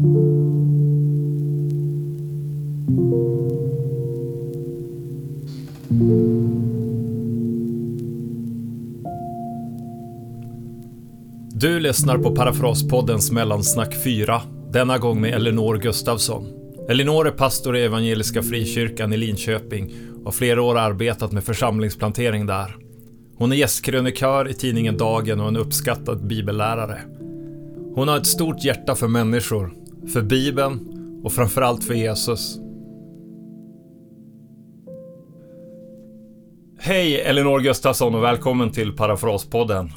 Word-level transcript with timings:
Du 0.00 0.04
lyssnar 11.80 12.18
på 12.18 12.36
Parafraspoddens 12.36 13.32
Mellansnack 13.32 14.04
4, 14.04 14.42
denna 14.72 14.98
gång 14.98 15.20
med 15.20 15.34
Elinor 15.34 15.78
Gustafsson. 15.78 16.46
Elinor 16.88 17.26
är 17.26 17.30
pastor 17.30 17.76
i 17.76 17.84
Evangeliska 17.84 18.42
Frikyrkan 18.42 19.12
i 19.12 19.16
Linköping 19.16 19.94
och 20.18 20.24
har 20.24 20.32
flera 20.32 20.62
år 20.62 20.78
arbetat 20.78 21.32
med 21.32 21.44
församlingsplantering 21.44 22.46
där. 22.46 22.76
Hon 23.36 23.52
är 23.52 23.56
gästkrönikör 23.56 24.50
i 24.50 24.54
tidningen 24.54 24.96
Dagen 24.96 25.40
och 25.40 25.48
en 25.48 25.56
uppskattad 25.56 26.26
bibellärare. 26.26 26.98
Hon 27.94 28.08
har 28.08 28.16
ett 28.16 28.26
stort 28.26 28.64
hjärta 28.64 28.94
för 28.94 29.08
människor, 29.08 29.72
för 30.12 30.22
Bibeln 30.22 30.80
och 31.24 31.32
framförallt 31.32 31.84
för 31.84 31.94
Jesus. 31.94 32.58
Hej 36.80 37.20
Elinor 37.20 37.60
Gustafsson 37.60 38.14
och 38.14 38.22
välkommen 38.22 38.72
till 38.72 38.96
Parafraspodden. 38.96 39.90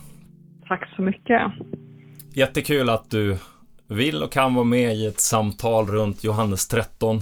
Tack 0.68 0.96
så 0.96 1.02
mycket. 1.02 1.42
Jättekul 2.34 2.90
att 2.90 3.10
du 3.10 3.38
vill 3.88 4.24
och 4.24 4.32
kan 4.32 4.54
vara 4.54 4.66
med 4.66 4.96
i 4.96 5.06
ett 5.06 5.20
samtal 5.20 5.88
runt 5.88 6.24
Johannes 6.24 6.68
13. 6.68 7.22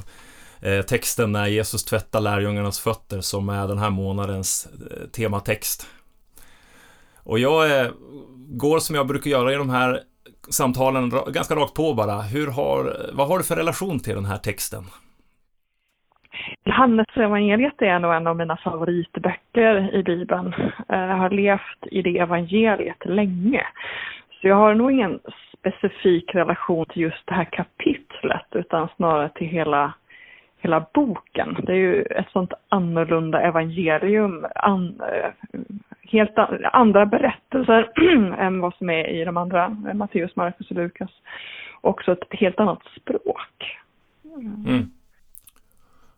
Eh, 0.62 0.82
texten 0.82 1.32
när 1.32 1.48
Jesus 1.48 1.84
tvättar 1.85 2.21
lärjungarnas 2.21 2.80
fötter 2.80 3.21
som 3.21 3.49
är 3.49 3.68
den 3.68 3.77
här 3.77 3.90
månadens 3.90 4.68
eh, 4.91 5.07
tematext. 5.07 5.88
Och 7.16 7.40
jag 7.40 7.80
eh, 7.80 7.91
går 8.38 8.80
som 8.80 8.96
jag 8.96 9.07
brukar 9.07 9.32
göra 9.32 9.54
i 9.54 9.55
de 9.55 9.70
här 9.70 10.02
samtalen 10.49 11.09
ganska 11.09 11.55
rakt 11.55 11.73
på 11.73 11.94
bara. 11.94 12.21
Hur 12.21 12.48
har, 12.48 12.95
vad 13.13 13.27
har 13.27 13.38
du 13.38 13.44
för 13.44 13.55
relation 13.55 13.99
till 13.99 14.16
den 14.16 14.26
här 14.26 14.38
texten? 14.38 14.84
Johannes 16.65 17.07
evangeliet 17.15 17.82
är 17.82 17.99
nog 17.99 18.13
en 18.13 18.27
av 18.27 18.35
mina 18.35 18.57
favoritböcker 18.57 19.96
i 19.96 20.04
Bibeln. 20.04 20.54
Eh, 20.90 20.99
jag 20.99 21.18
har 21.18 21.29
levt 21.29 21.87
i 21.91 22.01
det 22.01 22.18
evangeliet 22.20 23.05
länge. 23.05 23.65
Så 24.41 24.48
jag 24.48 24.55
har 24.55 24.76
nog 24.76 24.91
ingen 24.91 25.20
specifik 25.57 26.35
relation 26.35 26.85
till 26.85 27.02
just 27.02 27.27
det 27.27 27.34
här 27.34 27.46
kapitlet 27.52 28.46
utan 28.52 28.87
snarare 28.96 29.29
till 29.29 29.48
hela, 29.48 29.93
hela 30.62 30.85
boken. 30.93 31.57
Det 31.63 31.71
är 31.71 31.76
ju 31.76 32.02
ett 32.02 32.29
sånt 32.31 32.54
annorlunda 32.70 33.41
evangelium, 33.41 34.46
an, 34.55 35.02
eh, 35.02 35.59
helt 36.12 36.38
andra 36.74 37.05
berättelser 37.05 37.90
än 38.40 38.62
vad 38.62 38.74
som 38.76 38.90
är 38.90 39.07
i 39.07 39.26
de 39.26 39.38
andra, 39.38 39.70
Matteus, 39.93 40.35
Markus 40.35 40.70
och 40.70 40.76
Lukas. 40.76 41.12
Också 41.82 42.12
ett 42.12 42.27
helt 42.32 42.60
annat 42.60 42.82
språk. 43.02 43.77
Mm. 44.65 44.91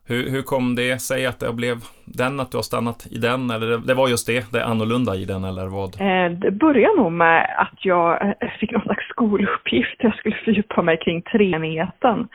Hur, 0.06 0.30
hur 0.30 0.42
kom 0.42 0.74
det 0.74 0.98
sig 0.98 1.26
att 1.26 1.40
det 1.40 1.52
blev 1.52 1.76
den, 2.04 2.40
att 2.40 2.50
du 2.50 2.58
har 2.58 2.62
stannat 2.62 3.06
i 3.10 3.18
den? 3.18 3.50
Eller 3.50 3.66
det, 3.66 3.86
det 3.86 3.94
var 3.94 4.08
just 4.08 4.26
det, 4.26 4.52
det 4.52 4.64
annorlunda 4.64 5.16
i 5.16 5.24
den 5.24 5.44
eller 5.44 5.66
vad? 5.66 6.00
Eh, 6.00 6.30
det 6.38 6.50
började 6.50 6.96
nog 6.96 7.12
med 7.12 7.54
att 7.58 7.84
jag 7.84 8.22
eh, 8.22 8.48
fick 8.60 8.70
någon 8.70 8.82
slags 8.82 9.04
skoluppgift. 9.08 9.96
Jag 9.98 10.14
skulle 10.14 10.36
fördjupa 10.44 10.82
mig 10.82 10.98
kring 11.04 11.22
treenigheten. 11.22 12.28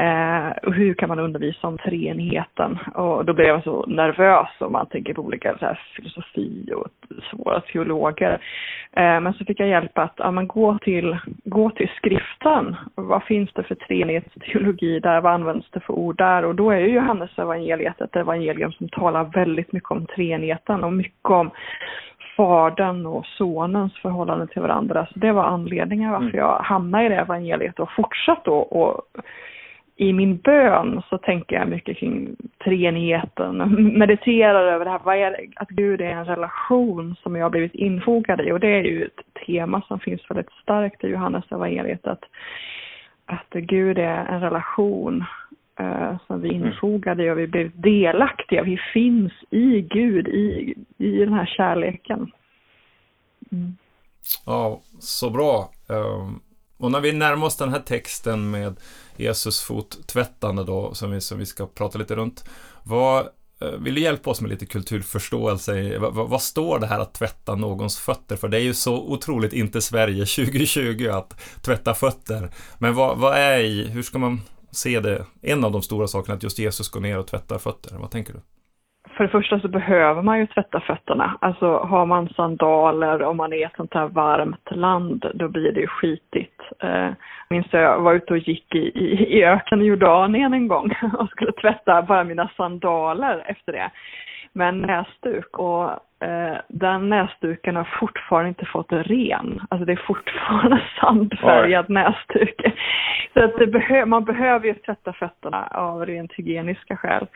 Eh, 0.00 0.72
hur 0.72 0.94
kan 0.94 1.08
man 1.08 1.18
undervisa 1.18 1.66
om 1.66 1.78
treenigheten? 1.78 2.78
Och 2.94 3.24
då 3.24 3.32
blev 3.32 3.46
jag 3.46 3.64
så 3.64 3.86
nervös 3.86 4.48
om 4.58 4.72
man 4.72 4.86
tänker 4.86 5.14
på 5.14 5.22
olika 5.22 5.58
så 5.58 5.66
här, 5.66 5.80
filosofi 5.96 6.72
och 6.76 6.88
svåra 7.30 7.60
teologer. 7.60 8.32
Eh, 8.92 9.20
men 9.20 9.32
så 9.32 9.44
fick 9.44 9.60
jag 9.60 9.68
hjälp 9.68 9.98
att 9.98 10.14
ja, 10.16 10.30
men 10.30 10.46
gå, 10.46 10.78
till, 10.78 11.18
gå 11.44 11.70
till 11.70 11.88
skriften. 11.96 12.76
Vad 12.94 13.22
finns 13.22 13.52
det 13.52 13.62
för 13.62 13.74
treenighetsteologi 13.74 15.00
där? 15.00 15.20
Vad 15.20 15.32
används 15.32 15.70
det 15.70 15.80
för 15.80 15.92
ord 15.92 16.16
där? 16.16 16.44
Och 16.44 16.54
då 16.54 16.70
är 16.70 16.78
ju 16.78 16.94
Johannes 16.94 17.38
evangeliet 17.38 18.00
ett 18.00 18.16
evangelium 18.16 18.72
som 18.72 18.88
talar 18.88 19.24
väldigt 19.24 19.72
mycket 19.72 19.90
om 19.90 20.06
treenigheten 20.06 20.84
och 20.84 20.92
mycket 20.92 21.30
om 21.30 21.50
fadern 22.36 23.06
och 23.06 23.26
sonens 23.26 23.98
förhållande 23.98 24.46
till 24.46 24.62
varandra. 24.62 25.06
Så 25.12 25.18
det 25.18 25.32
var 25.32 25.44
anledningen 25.44 26.10
varför 26.10 26.24
mm. 26.24 26.38
jag 26.38 26.58
hamnade 26.58 27.06
i 27.06 27.08
det 27.08 27.16
evangeliet 27.16 27.80
och 27.80 27.92
fortsatt 27.96 28.44
då 28.44 28.56
och 28.56 29.02
i 30.00 30.12
min 30.12 30.36
bön 30.36 31.02
så 31.08 31.18
tänker 31.18 31.56
jag 31.56 31.68
mycket 31.68 31.96
kring 31.96 32.36
treenigheten, 32.64 33.56
mediterar 33.98 34.72
över 34.72 34.84
det 34.84 34.90
här, 34.90 35.00
vad 35.04 35.16
är 35.16 35.46
att 35.56 35.68
Gud 35.68 36.00
är 36.00 36.10
en 36.10 36.24
relation 36.24 37.16
som 37.22 37.36
jag 37.36 37.44
har 37.44 37.50
blivit 37.50 37.74
infogad 37.74 38.40
i 38.40 38.52
och 38.52 38.60
det 38.60 38.68
är 38.68 38.82
ju 38.82 39.04
ett 39.04 39.44
tema 39.46 39.82
som 39.88 40.00
finns 40.00 40.30
väldigt 40.30 40.52
starkt 40.62 41.04
i 41.04 41.06
Johannes 41.06 41.44
evangeliet 41.50 42.06
att, 42.06 42.24
att 43.26 43.50
Gud 43.50 43.98
är 43.98 44.24
en 44.26 44.40
relation 44.40 45.24
eh, 45.80 46.16
som 46.26 46.40
vi 46.40 46.48
är 46.48 46.54
mm. 46.54 46.68
infogade 46.68 47.24
i 47.24 47.30
och 47.30 47.38
vi 47.38 47.46
blir 47.46 47.70
delaktiga, 47.74 48.62
vi 48.62 48.80
finns 48.92 49.32
i 49.50 49.80
Gud, 49.80 50.28
i, 50.28 50.74
i 50.98 51.18
den 51.18 51.32
här 51.32 51.46
kärleken. 51.46 52.32
Mm. 53.52 53.76
Ja, 54.46 54.80
så 54.98 55.30
bra. 55.30 55.70
Um, 55.88 56.40
och 56.80 56.92
när 56.92 57.00
vi 57.00 57.12
närmar 57.12 57.46
oss 57.46 57.56
den 57.56 57.72
här 57.72 57.80
texten 57.80 58.50
med 58.50 58.80
Jesus 59.16 59.60
fottvättande 59.60 60.64
då, 60.64 60.94
som 60.94 61.10
vi, 61.10 61.20
som 61.20 61.38
vi 61.38 61.46
ska 61.46 61.66
prata 61.66 61.98
lite 61.98 62.16
runt. 62.16 62.44
Vad, 62.82 63.28
eh, 63.60 63.70
vill 63.70 63.94
du 63.94 64.00
hjälpa 64.00 64.30
oss 64.30 64.40
med 64.40 64.50
lite 64.50 64.66
kulturförståelse? 64.66 65.98
Vad, 65.98 66.14
vad, 66.14 66.42
står 66.42 66.78
det 66.78 66.86
här 66.86 67.00
att 67.00 67.14
tvätta 67.14 67.54
någons 67.54 67.98
fötter 67.98 68.36
för? 68.36 68.48
Det 68.48 68.56
är 68.56 68.62
ju 68.62 68.74
så 68.74 68.94
otroligt 68.94 69.52
inte 69.52 69.80
Sverige 69.80 70.26
2020 70.26 71.08
att 71.12 71.40
tvätta 71.62 71.94
fötter. 71.94 72.50
Men 72.78 72.94
vad, 72.94 73.18
vad 73.18 73.36
är 73.36 73.58
i, 73.58 73.88
hur 73.88 74.02
ska 74.02 74.18
man 74.18 74.40
se 74.70 75.00
det? 75.00 75.26
En 75.42 75.64
av 75.64 75.72
de 75.72 75.82
stora 75.82 76.08
sakerna 76.08 76.36
att 76.36 76.42
just 76.42 76.58
Jesus 76.58 76.88
går 76.88 77.00
ner 77.00 77.18
och 77.18 77.26
tvättar 77.26 77.58
fötter. 77.58 77.96
Vad 77.96 78.10
tänker 78.10 78.32
du? 78.32 78.40
För 79.20 79.24
det 79.24 79.30
första 79.30 79.60
så 79.60 79.68
behöver 79.68 80.22
man 80.22 80.38
ju 80.38 80.46
tvätta 80.46 80.80
fötterna. 80.80 81.38
Alltså 81.40 81.78
har 81.78 82.06
man 82.06 82.28
sandaler 82.28 83.22
om 83.22 83.36
man 83.36 83.52
är 83.52 83.56
i 83.56 83.62
ett 83.62 83.76
sånt 83.76 83.94
här 83.94 84.06
varmt 84.06 84.70
land, 84.70 85.30
då 85.34 85.48
blir 85.48 85.72
det 85.72 85.80
ju 85.80 85.86
skitigt. 85.86 86.60
Eh, 86.82 87.08
minns 87.50 87.66
jag 87.70 88.00
var 88.00 88.14
ute 88.14 88.32
och 88.32 88.38
gick 88.38 88.74
i, 88.74 88.78
i, 88.78 89.38
i 89.38 89.44
öken 89.44 89.82
i 89.82 89.84
Jordanien 89.84 90.54
en 90.54 90.68
gång 90.68 90.94
och 91.18 91.28
skulle 91.28 91.52
tvätta 91.52 92.02
bara 92.02 92.24
mina 92.24 92.50
sandaler 92.56 93.44
efter 93.46 93.72
det 93.72 93.90
med 94.52 94.68
en 94.68 94.80
näsduk 94.80 95.58
och 95.58 95.90
eh, 96.26 96.56
den 96.68 97.08
näsduken 97.08 97.76
har 97.76 97.88
fortfarande 98.00 98.48
inte 98.48 98.66
fått 98.66 98.92
ren. 98.92 99.60
Alltså 99.70 99.84
det 99.84 99.92
är 99.92 100.06
fortfarande 100.06 100.82
sandfärgad 101.00 101.86
Oj. 101.88 101.94
näsduk. 101.94 102.60
Så 103.34 103.44
att 103.44 103.70
behö 103.72 104.06
man 104.06 104.24
behöver 104.24 104.66
ju 104.66 104.74
tvätta 104.74 105.12
fötterna 105.12 105.66
av 105.66 106.06
rent 106.06 106.32
hygieniska 106.32 106.96
skäl. 106.96 107.26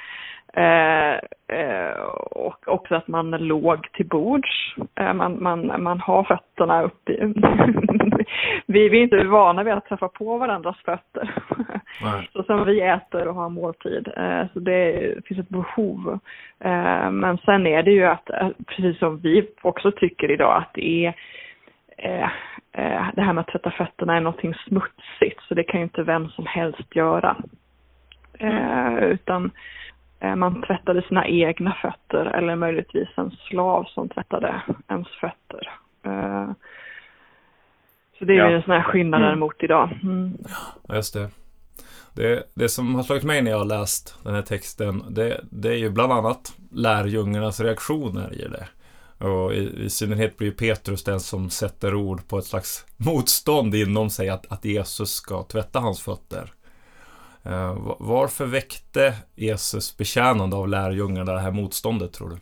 Eh, 0.56 1.14
eh, 1.58 2.00
och 2.30 2.68
också 2.68 2.94
att 2.94 3.08
man 3.08 3.30
låg 3.30 3.92
till 3.92 4.06
bords. 4.06 4.74
Eh, 4.94 5.12
man, 5.12 5.42
man, 5.42 5.82
man 5.82 6.00
har 6.00 6.24
fötterna 6.24 6.82
uppe 6.82 7.12
i... 7.12 7.18
vi, 8.66 8.88
vi 8.88 8.98
är 8.98 9.02
inte 9.02 9.24
vana 9.24 9.62
vid 9.62 9.72
att 9.72 9.86
träffa 9.86 10.08
på 10.08 10.38
varandras 10.38 10.76
fötter. 10.84 11.34
så 12.32 12.42
som 12.42 12.64
vi 12.64 12.80
äter 12.80 13.28
och 13.28 13.34
har 13.34 13.48
måltid. 13.48 14.08
Eh, 14.16 14.42
så 14.52 14.60
det 14.60 15.14
finns 15.26 15.40
ett 15.40 15.48
behov. 15.48 16.18
Eh, 16.60 17.10
men 17.10 17.38
sen 17.38 17.66
är 17.66 17.82
det 17.82 17.92
ju 17.92 18.04
att, 18.04 18.30
precis 18.66 18.98
som 18.98 19.18
vi 19.18 19.48
också 19.62 19.92
tycker 19.92 20.30
idag, 20.30 20.56
att 20.56 20.74
det 20.74 21.06
är 21.06 21.14
det 23.14 23.22
här 23.22 23.32
med 23.32 23.40
att 23.40 23.48
tvätta 23.48 23.70
fötterna 23.70 24.16
är 24.16 24.20
någonting 24.20 24.54
smutsigt, 24.54 25.40
så 25.48 25.54
det 25.54 25.64
kan 25.64 25.80
ju 25.80 25.84
inte 25.84 26.02
vem 26.02 26.28
som 26.28 26.46
helst 26.46 26.96
göra. 26.96 27.36
Mm. 28.38 28.98
Utan 28.98 29.50
man 30.36 30.62
tvättade 30.62 31.02
sina 31.02 31.26
egna 31.28 31.76
fötter 31.82 32.26
eller 32.26 32.56
möjligtvis 32.56 33.08
en 33.16 33.30
slav 33.30 33.84
som 33.84 34.08
tvättade 34.08 34.62
ens 34.88 35.08
fötter. 35.08 35.78
Eh, 36.04 36.50
så 38.18 38.24
det 38.24 38.32
är 38.32 38.36
ja. 38.36 38.50
en 38.50 38.62
sån 38.62 38.72
här 38.72 38.82
skillnad 38.82 39.22
mm. 39.22 39.38
mot 39.38 39.62
idag. 39.62 39.98
Mm. 40.02 40.36
Ja, 40.88 40.94
just 40.94 41.14
det. 41.14 41.28
det. 42.14 42.42
Det 42.54 42.68
som 42.68 42.94
har 42.94 43.02
slagit 43.02 43.24
mig 43.24 43.42
när 43.42 43.50
jag 43.50 43.58
har 43.58 43.64
läst 43.64 44.18
den 44.24 44.34
här 44.34 44.42
texten, 44.42 45.02
det, 45.08 45.40
det 45.50 45.68
är 45.68 45.76
ju 45.76 45.90
bland 45.90 46.12
annat 46.12 46.56
lärjungarnas 46.72 47.60
reaktioner 47.60 48.34
i 48.34 48.48
det. 48.48 48.68
Och 49.26 49.54
i, 49.54 49.84
i 49.84 49.90
synnerhet 49.90 50.38
blir 50.38 50.50
Petrus 50.50 51.04
den 51.04 51.20
som 51.20 51.50
sätter 51.50 51.94
ord 51.94 52.28
på 52.28 52.38
ett 52.38 52.44
slags 52.44 52.86
motstånd 52.96 53.74
inom 53.74 54.10
sig 54.10 54.28
att, 54.28 54.52
att 54.52 54.64
Jesus 54.64 55.10
ska 55.10 55.42
tvätta 55.42 55.78
hans 55.78 56.02
fötter. 56.02 56.52
Eh, 57.46 57.96
varför 57.98 58.46
väckte 58.46 59.12
Jesus 59.36 59.98
betjänande 59.98 60.56
av 60.56 60.68
lärjungarna 60.68 61.32
det 61.32 61.40
här 61.40 61.52
motståndet 61.52 62.12
tror 62.12 62.28
du? 62.28 62.36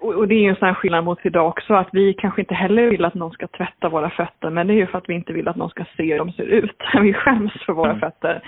Och 0.00 0.28
det 0.28 0.34
är 0.34 0.40
ju 0.40 0.48
en 0.48 0.56
sån 0.56 0.68
här 0.68 0.74
skillnad 0.74 1.04
mot 1.04 1.18
idag 1.26 1.48
också, 1.48 1.74
att 1.74 1.88
vi 1.92 2.14
kanske 2.14 2.40
inte 2.40 2.54
heller 2.54 2.90
vill 2.90 3.04
att 3.04 3.14
någon 3.14 3.32
ska 3.32 3.46
tvätta 3.46 3.88
våra 3.88 4.10
fötter, 4.10 4.50
men 4.50 4.66
det 4.66 4.72
är 4.72 4.76
ju 4.76 4.86
för 4.86 4.98
att 4.98 5.08
vi 5.08 5.14
inte 5.14 5.32
vill 5.32 5.48
att 5.48 5.56
någon 5.56 5.70
ska 5.70 5.84
se 5.96 6.12
hur 6.12 6.18
de 6.18 6.32
ser 6.32 6.46
ut. 6.46 6.76
Vi 7.02 7.12
skäms 7.12 7.52
för 7.66 7.72
våra 7.72 7.90
mm. 7.90 8.00
fötter. 8.00 8.42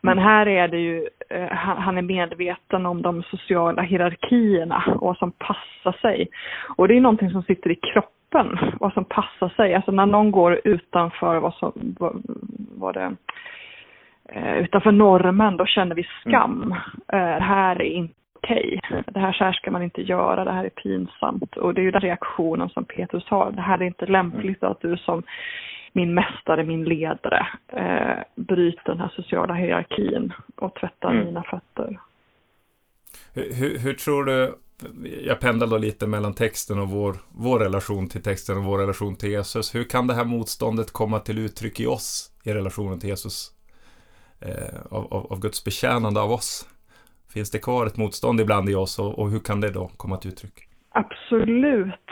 Men 0.00 0.18
här 0.18 0.48
är 0.48 0.68
det 0.68 0.78
ju, 0.78 1.08
eh, 1.30 1.48
han 1.56 1.98
är 1.98 2.02
medveten 2.02 2.86
om 2.86 3.02
de 3.02 3.22
sociala 3.22 3.82
hierarkierna 3.82 4.84
och 4.86 5.06
vad 5.06 5.16
som 5.16 5.32
passar 5.32 6.00
sig. 6.00 6.28
Och 6.76 6.88
det 6.88 6.96
är 6.96 7.00
någonting 7.00 7.30
som 7.30 7.42
sitter 7.42 7.70
i 7.70 7.74
kroppen, 7.74 8.58
vad 8.80 8.92
som 8.92 9.04
passar 9.04 9.48
sig. 9.48 9.74
Alltså 9.74 9.92
när 9.92 10.06
någon 10.06 10.30
går 10.30 10.60
utanför 10.64 11.38
vad 11.38 11.54
som, 11.54 11.72
vad, 11.98 12.22
var 12.76 12.92
det 12.92 13.16
utanför 14.36 14.92
normen, 14.92 15.56
då 15.56 15.66
kände 15.66 15.94
vi 15.94 16.06
skam. 16.20 16.62
Mm. 16.62 16.72
Eh, 17.24 17.38
det 17.38 17.44
här 17.44 17.82
är 17.82 17.90
inte 17.90 18.14
okej. 18.42 18.80
Okay. 18.84 19.02
Det 19.06 19.20
här, 19.20 19.32
så 19.32 19.44
här 19.44 19.52
ska 19.52 19.70
man 19.70 19.82
inte 19.82 20.02
göra, 20.02 20.44
det 20.44 20.52
här 20.52 20.64
är 20.64 20.70
pinsamt. 20.70 21.56
Och 21.56 21.74
det 21.74 21.80
är 21.80 21.82
ju 21.82 21.90
den 21.90 22.00
reaktionen 22.00 22.68
som 22.68 22.84
Petrus 22.84 23.24
har. 23.26 23.52
Det 23.52 23.62
här 23.62 23.82
är 23.82 23.86
inte 23.86 24.06
lämpligt 24.06 24.62
att 24.62 24.80
du 24.80 24.96
som 24.96 25.22
min 25.92 26.14
mästare, 26.14 26.64
min 26.64 26.84
ledare, 26.84 27.46
eh, 27.72 28.24
bryter 28.34 28.82
den 28.84 29.00
här 29.00 29.12
sociala 29.16 29.54
hierarkin 29.54 30.32
och 30.56 30.74
tvättar 30.74 31.10
mm. 31.10 31.24
mina 31.24 31.42
fötter. 31.42 32.00
Hur, 33.34 33.78
hur, 33.78 33.92
tror 33.92 34.24
du, 34.24 34.54
jag 35.26 35.40
pendlar 35.40 35.66
då 35.66 35.78
lite 35.78 36.06
mellan 36.06 36.34
texten 36.34 36.78
och 36.78 36.88
vår, 36.88 37.16
vår 37.28 37.58
relation 37.58 38.08
till 38.08 38.22
texten 38.22 38.56
och 38.56 38.64
vår 38.64 38.78
relation 38.78 39.16
till 39.16 39.30
Jesus. 39.30 39.74
Hur 39.74 39.84
kan 39.84 40.06
det 40.06 40.14
här 40.14 40.24
motståndet 40.24 40.92
komma 40.92 41.18
till 41.18 41.38
uttryck 41.38 41.80
i 41.80 41.86
oss 41.86 42.32
i 42.44 42.52
relationen 42.52 43.00
till 43.00 43.08
Jesus? 43.08 43.59
Eh, 44.46 44.80
av, 44.90 45.14
av, 45.14 45.32
av, 45.32 45.40
Guds 45.40 45.64
betjänande 45.64 46.20
av 46.20 46.30
oss? 46.30 46.68
Finns 47.34 47.50
det 47.50 47.58
kvar 47.58 47.86
ett 47.86 47.96
motstånd 47.96 48.40
ibland 48.40 48.68
i 48.68 48.74
oss 48.74 48.98
och, 48.98 49.18
och 49.18 49.30
hur 49.30 49.38
kan 49.38 49.60
det 49.60 49.70
då 49.70 49.90
komma 49.96 50.16
till 50.16 50.30
uttryck? 50.30 50.54
Absolut. 50.90 52.10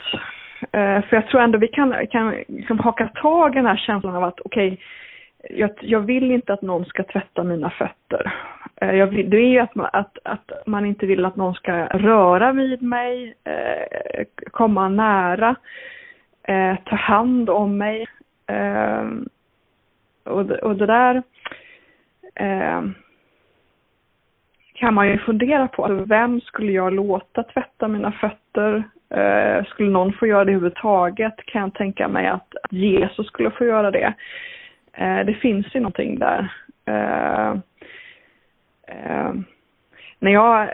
Eh, 0.61 1.01
för 1.01 1.15
jag 1.15 1.27
tror 1.27 1.41
ändå 1.41 1.57
vi 1.57 1.67
kan, 1.67 2.07
kan 2.07 2.35
liksom 2.47 2.79
haka 2.79 3.07
tag 3.07 3.51
i 3.51 3.55
den 3.55 3.65
här 3.65 3.77
känslan 3.77 4.15
av 4.15 4.23
att 4.23 4.39
okej, 4.39 4.67
okay, 4.73 5.59
jag, 5.59 5.71
jag, 5.81 5.99
vill 5.99 6.31
inte 6.31 6.53
att 6.53 6.61
någon 6.61 6.85
ska 6.85 7.03
tvätta 7.03 7.43
mina 7.43 7.69
fötter. 7.69 8.33
Eh, 8.81 8.91
jag 8.91 9.07
vill, 9.07 9.29
det 9.29 9.37
är 9.37 9.49
ju 9.49 9.59
att 9.59 9.75
man, 9.75 9.89
att, 9.93 10.17
att 10.23 10.51
man 10.65 10.85
inte 10.85 11.05
vill 11.05 11.25
att 11.25 11.35
någon 11.35 11.53
ska 11.53 11.85
röra 11.85 12.51
vid 12.51 12.81
mig, 12.81 13.35
eh, 13.43 14.25
komma 14.51 14.89
nära, 14.89 15.55
eh, 16.43 16.75
ta 16.85 16.95
hand 16.95 17.49
om 17.49 17.77
mig. 17.77 18.07
Eh, 18.47 19.05
och, 20.23 20.51
och 20.51 20.75
det 20.75 20.85
där 20.85 21.23
eh, 22.39 22.81
kan 24.73 24.93
man 24.93 25.07
ju 25.07 25.17
fundera 25.17 25.67
på. 25.67 25.85
Alltså, 25.85 26.05
vem 26.05 26.41
skulle 26.41 26.71
jag 26.71 26.93
låta 26.93 27.43
tvätta 27.43 27.87
mina 27.87 28.11
fötter? 28.11 28.83
Eh, 29.09 29.65
skulle 29.65 29.89
någon 29.89 30.13
få 30.13 30.27
göra 30.27 30.45
det 30.45 30.51
överhuvudtaget 30.51 31.35
kan 31.45 31.61
jag 31.61 31.73
tänka 31.73 32.07
mig 32.07 32.27
att, 32.27 32.53
Jesus 32.69 33.27
skulle 33.27 33.51
få 33.51 33.65
göra 33.65 33.91
det. 33.91 34.13
Eh, 34.93 35.25
det 35.25 35.33
finns 35.33 35.75
ju 35.75 35.79
någonting 35.79 36.19
där. 36.19 36.53
Eh, 36.85 37.49
eh 38.87 39.33
när 40.19 40.31
jag 40.31 40.61
eh, 40.61 40.69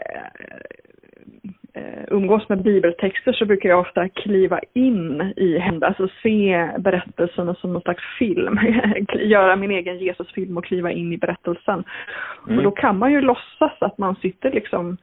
umgås 2.08 2.50
med 2.50 2.62
bibeltexter 2.62 3.34
så 3.34 3.46
brukar 3.46 3.70
jag 3.70 3.80
ofta 3.80 4.10
kliva 4.10 4.60
in 4.74 5.34
i 5.36 5.58
händelser, 5.58 5.88
alltså 5.88 6.08
se 6.24 6.70
berättelsen 6.78 7.56
som 7.56 7.74
någon 7.74 7.82
slags 7.82 8.04
film. 8.20 8.60
Göra 9.20 9.56
min 9.56 9.72
egen 9.72 9.98
Jesusfilm 9.98 10.58
och 10.58 10.66
kliva 10.66 10.92
in 10.92 11.14
i 11.14 11.18
berättelsen. 11.18 11.84
Mm. 12.48 12.58
Och 12.58 12.64
då 12.64 12.72
kan 12.72 12.98
man 12.98 13.12
ju 13.12 13.22
låtsas 13.22 13.72
att 13.80 13.98
man 13.98 14.16
sitter 14.16 14.52
liksom 14.52 14.98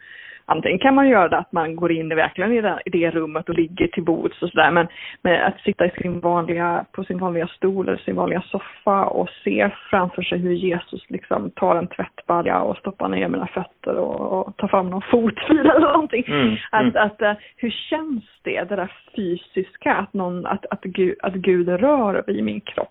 Antingen 0.47 0.79
kan 0.79 0.95
man 0.95 1.09
göra 1.09 1.29
det 1.29 1.39
att 1.39 1.53
man 1.53 1.77
går 1.77 1.93
in 1.93 2.09
verkligen 2.09 2.53
i 2.53 2.61
det, 2.61 2.83
i 2.85 2.91
det 2.91 3.11
rummet 3.11 3.49
och 3.49 3.55
ligger 3.55 3.87
till 3.87 4.03
bords 4.03 4.43
och 4.43 4.49
sådär. 4.49 4.71
Men, 4.71 4.89
men 5.23 5.43
att 5.43 5.61
sitta 5.61 5.87
i 5.87 5.91
sin 5.91 6.21
vanliga, 6.21 6.85
på 6.93 7.05
sin 7.05 7.19
vanliga 7.19 7.47
stol 7.47 7.89
eller 7.89 7.99
sin 7.99 8.17
vanliga 8.17 8.43
soffa 8.43 9.05
och 9.05 9.29
se 9.45 9.71
framför 9.91 10.23
sig 10.23 10.39
hur 10.39 10.53
Jesus 10.53 11.11
liksom 11.11 11.51
tar 11.51 11.77
en 11.77 11.87
tvättbalja 11.87 12.61
och 12.61 12.77
stoppar 12.77 13.09
ner 13.09 13.29
mina 13.29 13.47
fötter 13.47 13.97
och, 13.97 14.47
och 14.47 14.57
tar 14.57 14.69
fram 14.69 14.91
någon 14.91 15.03
fotfil 15.11 15.59
eller 15.77 15.93
någonting. 15.93 16.25
Mm, 16.27 16.57
att, 16.71 16.95
mm. 16.95 17.07
att, 17.07 17.23
uh, 17.23 17.33
hur 17.57 17.71
känns 17.71 18.25
det, 18.43 18.65
det 18.65 18.77
där 18.77 18.93
fysiska, 19.17 19.95
att, 19.95 20.13
någon, 20.13 20.47
att, 20.47 20.67
att, 20.71 20.83
Gud, 20.83 21.17
att 21.23 21.35
Gud 21.35 21.69
rör 21.69 22.23
vid 22.27 22.45
min 22.45 22.61
kropp? 22.61 22.89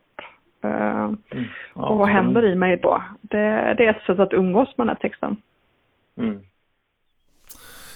Uh, 0.66 0.72
mm. 0.72 1.18
ja, 1.76 1.90
och 1.90 1.98
vad 1.98 2.10
händer 2.10 2.46
i 2.46 2.56
mig 2.56 2.78
då? 2.78 3.04
Det, 3.22 3.76
det 3.78 3.86
är 3.86 3.90
ett 3.90 4.04
sätt 4.06 4.20
att 4.20 4.34
umgås 4.34 4.78
med 4.78 4.88
den 4.88 4.96
här 4.96 5.10
texten. 5.10 5.38
Mm. 6.18 6.40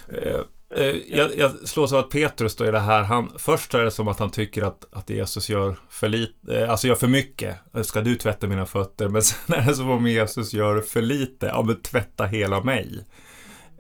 Eh, 0.10 0.40
eh, 0.80 0.96
jag, 1.08 1.30
jag 1.38 1.52
slås 1.52 1.94
av 1.94 2.00
att 2.00 2.10
Petrus 2.10 2.56
då 2.56 2.66
i 2.66 2.72
det 2.72 2.80
här, 2.80 3.04
han, 3.04 3.32
först 3.40 3.74
är 3.74 3.84
det 3.84 3.92
som 3.92 4.08
att 4.08 4.20
han 4.20 4.32
tycker 4.32 4.64
att, 4.64 4.94
att 4.94 5.10
Jesus 5.10 5.50
gör 5.50 5.76
för 5.90 6.08
lite, 6.10 6.62
eh, 6.62 6.70
alltså 6.70 6.88
gör 6.88 6.96
för 6.96 7.08
mycket. 7.08 7.56
Ska 7.84 8.02
du 8.02 8.16
tvätta 8.16 8.48
mina 8.48 8.66
fötter? 8.66 9.10
Men 9.10 9.22
sen 9.22 9.56
är 9.56 9.68
det 9.68 9.74
som 9.74 9.90
om 9.90 10.08
Jesus 10.08 10.54
gör 10.54 10.82
för 10.82 11.02
lite, 11.02 11.46
ja 11.46 11.64
men 11.68 11.82
tvätta 11.82 12.26
hela 12.26 12.62
mig. 12.62 13.06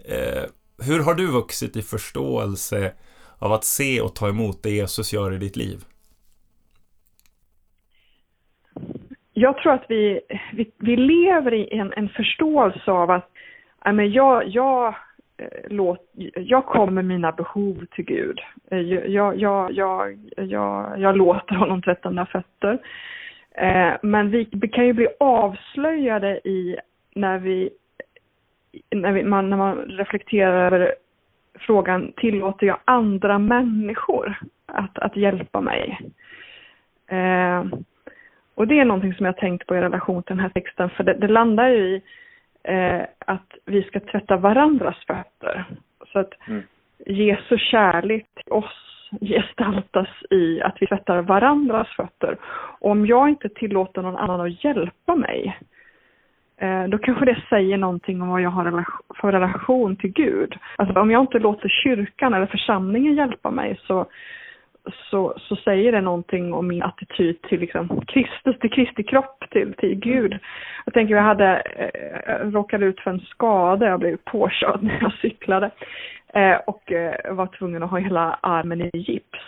Eh, 0.05 0.43
hur 0.85 1.03
har 1.03 1.13
du 1.13 1.27
vuxit 1.27 1.75
i 1.75 1.81
förståelse 1.81 2.93
av 3.39 3.53
att 3.53 3.63
se 3.63 4.01
och 4.01 4.15
ta 4.15 4.29
emot 4.29 4.63
det 4.63 4.69
Jesus 4.69 5.13
gör 5.13 5.33
i 5.33 5.37
ditt 5.37 5.55
liv? 5.55 5.85
Jag 9.33 9.57
tror 9.57 9.73
att 9.73 9.85
vi, 9.89 10.21
vi, 10.53 10.71
vi 10.77 10.95
lever 10.97 11.53
i 11.53 11.77
en, 11.77 11.93
en 11.93 12.09
förståelse 12.09 12.91
av 12.91 13.11
att 13.11 13.29
men 13.93 14.11
jag, 14.11 14.47
jag 14.47 14.95
låt, 15.67 16.11
jag 16.35 16.65
kommer 16.65 17.01
mina 17.01 17.31
behov 17.31 17.85
till 17.91 18.05
Gud. 18.05 18.39
Jag, 18.69 19.37
jag, 19.37 19.71
jag, 19.71 20.17
jag, 20.35 20.99
jag 20.99 21.17
låter 21.17 21.55
honom 21.55 21.81
tvätta 21.81 22.09
mina 22.09 22.25
fötter. 22.25 22.79
Men 24.01 24.29
vi 24.29 24.45
kan 24.45 24.85
ju 24.85 24.93
bli 24.93 25.07
avslöjade 25.19 26.47
i 26.47 26.77
när 27.15 27.39
vi, 27.39 27.69
när, 28.91 29.11
vi, 29.11 29.23
man, 29.23 29.49
när 29.49 29.57
man 29.57 29.77
reflekterar 29.77 30.65
över 30.65 30.95
frågan, 31.59 32.13
tillåter 32.17 32.67
jag 32.67 32.79
andra 32.85 33.39
människor 33.39 34.39
att, 34.65 34.97
att 34.97 35.15
hjälpa 35.15 35.61
mig? 35.61 35.99
och 38.55 38.67
det 38.67 38.79
är 38.79 38.85
någonting 38.85 39.13
som 39.13 39.25
jag 39.25 39.37
tänkt 39.37 39.67
på 39.67 39.75
i 39.75 39.81
relation 39.81 40.23
till 40.23 40.35
den 40.35 40.43
här 40.43 40.49
texten, 40.49 40.89
för 40.89 41.03
det, 41.03 41.13
det 41.13 41.27
landar 41.27 41.67
ju 41.67 41.95
i 41.95 42.01
eh, 42.67 43.01
att 43.19 43.51
vi 43.65 43.83
ska 43.83 43.99
tvätta 43.99 44.37
varandras 44.37 44.95
fötter. 45.07 45.65
Så 46.11 46.19
att 46.19 46.33
mm. 46.47 46.61
Jesu 47.05 47.57
kärlek 47.57 48.25
till 48.35 48.53
oss 48.53 49.09
gestaltas 49.21 50.07
i 50.29 50.61
att 50.61 50.77
vi 50.79 50.87
tvättar 50.87 51.21
varandras 51.21 51.87
fötter. 51.87 52.37
Och 52.79 52.91
om 52.91 53.05
jag 53.05 53.29
inte 53.29 53.49
tillåter 53.49 54.01
någon 54.01 54.17
annan 54.17 54.41
att 54.41 54.63
hjälpa 54.63 55.15
mig, 55.15 55.59
eh, 56.57 56.83
då 56.83 56.97
kanske 56.97 57.25
det 57.25 57.43
säger 57.49 57.77
någonting 57.77 58.21
om 58.21 58.29
vad 58.29 58.41
jag 58.41 58.49
har 58.49 58.85
för 59.21 59.31
relation 59.31 59.95
till 59.95 60.11
Gud. 60.11 60.55
Alltså 60.75 60.99
om 60.99 61.11
jag 61.11 61.23
inte 61.23 61.39
låter 61.39 61.69
kyrkan 61.69 62.33
eller 62.33 62.45
församlingen 62.45 63.15
hjälpa 63.15 63.51
mig 63.51 63.79
så 63.87 64.05
så, 65.09 65.33
så 65.37 65.55
säger 65.55 65.91
det 65.91 66.01
någonting 66.01 66.53
om 66.53 66.67
min 66.67 66.83
attityd 66.83 67.41
till 67.41 67.59
liksom 67.59 68.01
Kristus, 68.07 68.59
till 68.59 68.71
Kristi 68.71 69.03
kropp, 69.03 69.43
till, 69.51 69.73
till 69.73 69.95
Gud. 69.95 70.39
Jag 70.85 70.93
tänker 70.93 71.15
jag 71.15 71.23
hade 71.23 71.59
eh, 71.59 72.51
råkade 72.51 72.85
ut 72.85 72.99
för 72.99 73.11
en 73.11 73.19
skada, 73.19 73.85
jag 73.85 73.99
blev 73.99 74.17
påkörd 74.17 74.83
när 74.83 74.97
jag 75.01 75.13
cyklade 75.13 75.71
eh, 76.33 76.55
och 76.67 76.91
eh, 76.91 77.35
var 77.35 77.47
tvungen 77.47 77.83
att 77.83 77.91
ha 77.91 77.97
hela 77.97 78.39
armen 78.41 78.81
i 78.81 78.89
gips. 78.93 79.39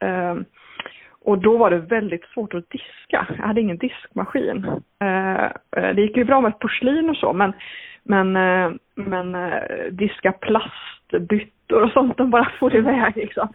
Eh, 0.00 0.34
och 1.24 1.38
då 1.38 1.56
var 1.56 1.70
det 1.70 1.78
väldigt 1.78 2.24
svårt 2.24 2.54
att 2.54 2.70
diska. 2.70 3.26
Jag 3.38 3.46
hade 3.46 3.60
ingen 3.60 3.78
diskmaskin. 3.78 4.66
Eh, 5.00 5.44
eh 5.44 5.94
det 5.94 6.02
gick 6.02 6.16
ju 6.16 6.24
bra 6.24 6.40
med 6.40 6.58
porslin 6.58 7.10
och 7.10 7.16
så, 7.16 7.32
men, 7.32 7.52
men, 8.02 8.36
eh, 8.36 8.70
men 8.94 9.34
eh, 9.34 9.62
diska 9.90 10.32
plastbyttor 10.32 11.82
och 11.82 11.90
sånt, 11.90 12.16
de 12.16 12.30
bara 12.30 12.52
for 12.58 12.76
iväg 12.76 13.16
liksom. 13.16 13.48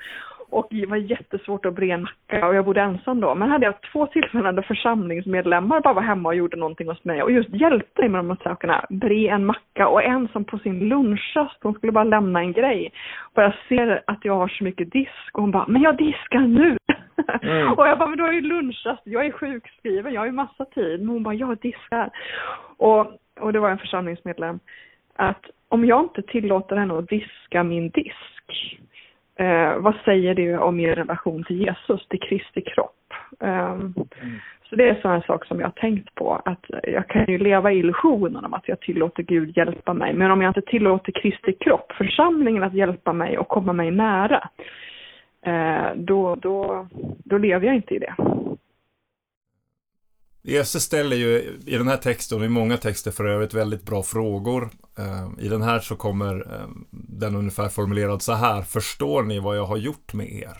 Och 0.53 0.67
det 0.69 0.85
var 0.85 0.97
jättesvårt 0.97 1.65
att 1.65 1.73
bre 1.73 1.91
en 1.91 2.01
macka 2.01 2.47
och 2.47 2.55
jag 2.55 2.65
bodde 2.65 2.81
ensam 2.81 3.21
då. 3.21 3.35
Men 3.35 3.49
hade 3.49 3.65
jag 3.65 3.81
två 3.91 4.07
tillfällen 4.07 4.55
där 4.55 4.61
församlingsmedlemmar 4.61 5.81
bara 5.81 5.93
var 5.93 6.01
hemma 6.01 6.29
och 6.29 6.35
gjorde 6.35 6.57
någonting 6.57 6.87
hos 6.87 7.03
mig 7.03 7.23
och 7.23 7.31
just 7.31 7.49
hjälpte 7.49 8.01
mig 8.01 8.09
med 8.09 8.19
de 8.19 8.29
här 8.29 8.37
sakerna. 8.43 8.85
Bre 8.89 9.27
en 9.27 9.45
macka 9.45 9.87
och 9.87 10.03
en 10.03 10.27
som 10.27 10.45
på 10.45 10.59
sin 10.59 10.79
lunchrast, 10.79 11.57
hon 11.61 11.73
skulle 11.73 11.91
bara 11.91 12.03
lämna 12.03 12.39
en 12.39 12.53
grej. 12.53 12.91
Och 13.33 13.43
jag 13.43 13.53
ser 13.69 14.03
att 14.07 14.25
jag 14.25 14.35
har 14.35 14.47
så 14.47 14.63
mycket 14.63 14.91
disk 14.91 15.29
och 15.33 15.41
hon 15.41 15.51
bara, 15.51 15.67
men 15.67 15.81
jag 15.81 15.97
diskar 15.97 16.39
nu! 16.39 16.77
Mm. 17.41 17.73
och 17.77 17.87
jag 17.87 17.97
bara, 17.97 18.09
men 18.09 18.17
du 18.17 18.23
har 18.23 18.31
ju 18.31 18.41
lunchrast, 18.41 19.01
jag 19.05 19.25
är 19.25 19.31
sjukskriven, 19.31 20.13
jag 20.13 20.21
har 20.21 20.25
ju 20.25 20.31
massa 20.31 20.65
tid. 20.65 20.99
Men 20.99 21.09
hon 21.09 21.23
bara, 21.23 21.33
jag 21.33 21.57
diskar. 21.57 22.09
Och, 22.77 23.11
och 23.39 23.53
det 23.53 23.59
var 23.59 23.69
en 23.69 23.77
församlingsmedlem. 23.77 24.59
Att 25.15 25.45
om 25.69 25.85
jag 25.85 26.03
inte 26.03 26.21
tillåter 26.21 26.75
henne 26.75 26.97
att 26.97 27.07
diska 27.07 27.63
min 27.63 27.89
disk 27.89 28.33
Eh, 29.35 29.77
vad 29.77 29.95
säger 30.05 30.35
det 30.35 30.57
om 30.57 30.79
er 30.79 30.95
relation 30.95 31.43
till 31.43 31.61
Jesus, 31.61 32.07
till 32.07 32.19
Kristi 32.19 32.61
kropp? 32.61 33.13
Eh. 33.39 33.77
Så 34.73 34.77
det 34.77 34.89
är 34.89 35.01
sådana 35.01 35.21
sak 35.21 35.45
som 35.45 35.59
jag 35.59 35.67
har 35.67 35.71
tänkt 35.71 36.15
på, 36.15 36.41
att 36.45 36.65
jag 36.83 37.07
kan 37.07 37.25
ju 37.27 37.37
leva 37.37 37.71
i 37.71 37.77
illusionen 37.77 38.45
om 38.45 38.53
att 38.53 38.67
jag 38.67 38.79
tillåter 38.79 39.23
Gud 39.23 39.57
hjälpa 39.57 39.93
mig, 39.93 40.13
men 40.13 40.31
om 40.31 40.41
jag 40.41 40.49
inte 40.49 40.61
tillåter 40.61 41.11
Kristi 41.11 41.53
kropp, 41.53 41.91
församlingen 41.97 42.63
att 42.63 42.73
hjälpa 42.73 43.13
mig 43.13 43.37
och 43.37 43.47
komma 43.47 43.73
mig 43.73 43.91
nära, 43.91 44.49
eh, 45.45 45.95
då, 45.95 46.35
då, 46.35 46.87
då 47.23 47.37
lever 47.37 47.67
jag 47.67 47.75
inte 47.75 47.95
i 47.95 47.99
det. 47.99 48.15
Jesus 50.41 50.83
ställer 50.83 51.15
ju 51.15 51.41
i 51.65 51.77
den 51.77 51.87
här 51.87 51.97
texten 51.97 52.39
och 52.39 52.45
i 52.45 52.49
många 52.49 52.77
texter 52.77 53.11
för 53.11 53.25
övrigt 53.25 53.53
väldigt 53.53 53.85
bra 53.85 54.03
frågor. 54.03 54.69
Eh, 54.97 55.45
I 55.45 55.49
den 55.49 55.61
här 55.61 55.79
så 55.79 55.95
kommer 55.95 56.35
eh, 56.35 56.67
den 57.19 57.35
ungefär 57.35 57.69
formulerad 57.69 58.21
så 58.21 58.33
här. 58.33 58.61
Förstår 58.61 59.23
ni 59.23 59.39
vad 59.39 59.57
jag 59.57 59.65
har 59.65 59.77
gjort 59.77 60.13
med 60.13 60.27
er? 60.27 60.57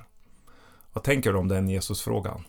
Vad 0.94 1.04
tänker 1.04 1.34
du 1.34 1.40
om 1.40 1.48
den 1.48 1.70
Jesusfrågan? 1.70 2.44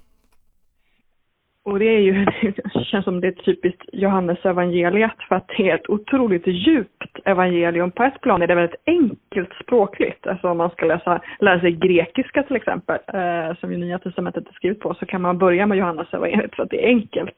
och 1.64 1.78
det 1.78 1.84
är 1.84 1.98
ju, 1.98 2.24
det 2.74 2.84
känns 2.84 3.04
som 3.04 3.20
det 3.20 3.28
är 3.28 3.32
typiskt 3.32 3.82
Johannes 3.92 4.44
evangeliet 4.44 5.22
för 5.28 5.36
att 5.36 5.48
det 5.48 5.70
är 5.70 5.74
ett 5.74 5.90
otroligt 5.90 6.46
djupt 6.46 7.18
evangelium. 7.24 7.90
På 7.90 8.02
ett 8.02 8.20
plan 8.20 8.42
är 8.42 8.46
det 8.46 8.54
väldigt 8.54 8.80
enkelt 8.86 9.52
språkligt. 9.62 10.26
Alltså 10.26 10.48
om 10.48 10.58
man 10.58 10.70
ska 10.70 10.86
läsa, 10.86 11.20
lära 11.40 11.60
sig 11.60 11.72
grekiska 11.72 12.42
till 12.42 12.56
exempel, 12.56 12.98
eh, 13.14 13.56
som 13.60 13.72
ju 13.72 13.78
Nya 13.78 13.98
Testamentet 13.98 14.48
är 14.48 14.52
skrivet 14.52 14.80
på, 14.80 14.94
så 14.94 15.06
kan 15.06 15.22
man 15.22 15.38
börja 15.38 15.66
med 15.66 15.78
Johannes 15.78 16.14
evangeliet 16.14 16.54
för 16.54 16.62
att 16.62 16.70
det 16.70 16.84
är 16.84 16.88
enkelt. 16.88 17.36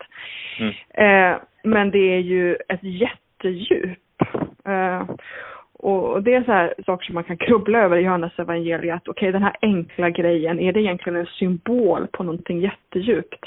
Mm. 0.58 0.72
Eh, 0.90 1.38
men 1.64 1.90
det 1.90 2.14
är 2.14 2.20
ju 2.20 2.56
ett 2.68 2.82
jättedjup. 2.82 3.98
Eh, 4.64 5.02
och 5.78 6.22
det 6.22 6.34
är 6.34 6.42
så 6.42 6.52
här 6.52 6.74
saker 6.86 7.06
som 7.06 7.14
man 7.14 7.24
kan 7.24 7.36
grubbla 7.36 7.78
över 7.78 7.96
i 7.96 8.00
Johannes 8.04 8.38
evangeliet. 8.38 9.08
Okej, 9.08 9.10
okay, 9.10 9.32
den 9.32 9.42
här 9.42 9.56
enkla 9.62 10.10
grejen, 10.10 10.60
är 10.60 10.72
det 10.72 10.80
egentligen 10.80 11.18
en 11.18 11.26
symbol 11.26 12.06
på 12.12 12.22
någonting 12.22 12.60
jättedjupt? 12.60 13.44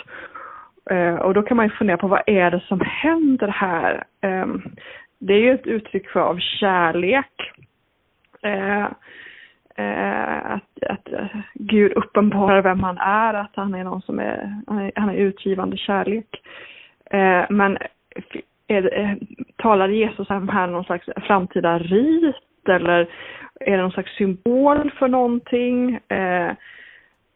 Eh, 0.90 1.16
och 1.16 1.34
då 1.34 1.42
kan 1.42 1.58
man 1.58 1.66
ju 1.66 1.72
fundera 1.72 1.98
på 1.98 2.08
vad 2.08 2.22
är 2.26 2.52
det 2.52 2.64
som 2.68 2.82
händer 2.82 3.48
här? 3.48 4.04
Eh, 4.22 4.48
det 5.20 5.34
är 5.34 5.40
ju 5.40 5.54
ett 5.54 5.68
uttryck 5.68 6.10
för 6.10 6.20
av 6.20 6.40
kärlek. 6.40 7.52
Eh, 8.42 8.86
eh 9.76 10.52
att, 10.52 10.84
att 10.90 11.14
eh, 11.14 11.40
Gud 11.54 11.92
uppenbarar 11.92 12.62
vem 12.62 12.84
han 12.84 12.98
är, 12.98 13.34
att 13.34 13.52
han 13.56 13.74
är 13.74 13.84
någon 13.84 14.02
som 14.02 14.20
är, 14.20 14.62
han 14.96 15.10
är 15.10 15.14
utgivande 15.14 15.78
kärlek. 15.78 16.42
Eh, 17.12 17.46
men 17.50 17.78
är, 18.70 19.18
talar 19.56 19.90
Jesus 19.90 20.30
här 20.30 20.68
någon 20.68 20.84
slags 20.84 21.06
framtida 21.28 21.80
rit 21.80 22.36
eller 22.70 23.10
är 23.60 23.72
det 23.72 23.82
någon 23.82 23.92
slags 23.92 24.16
symbol 24.18 24.92
för 24.92 25.08
någonting? 25.08 26.00
Eh, 26.08 26.50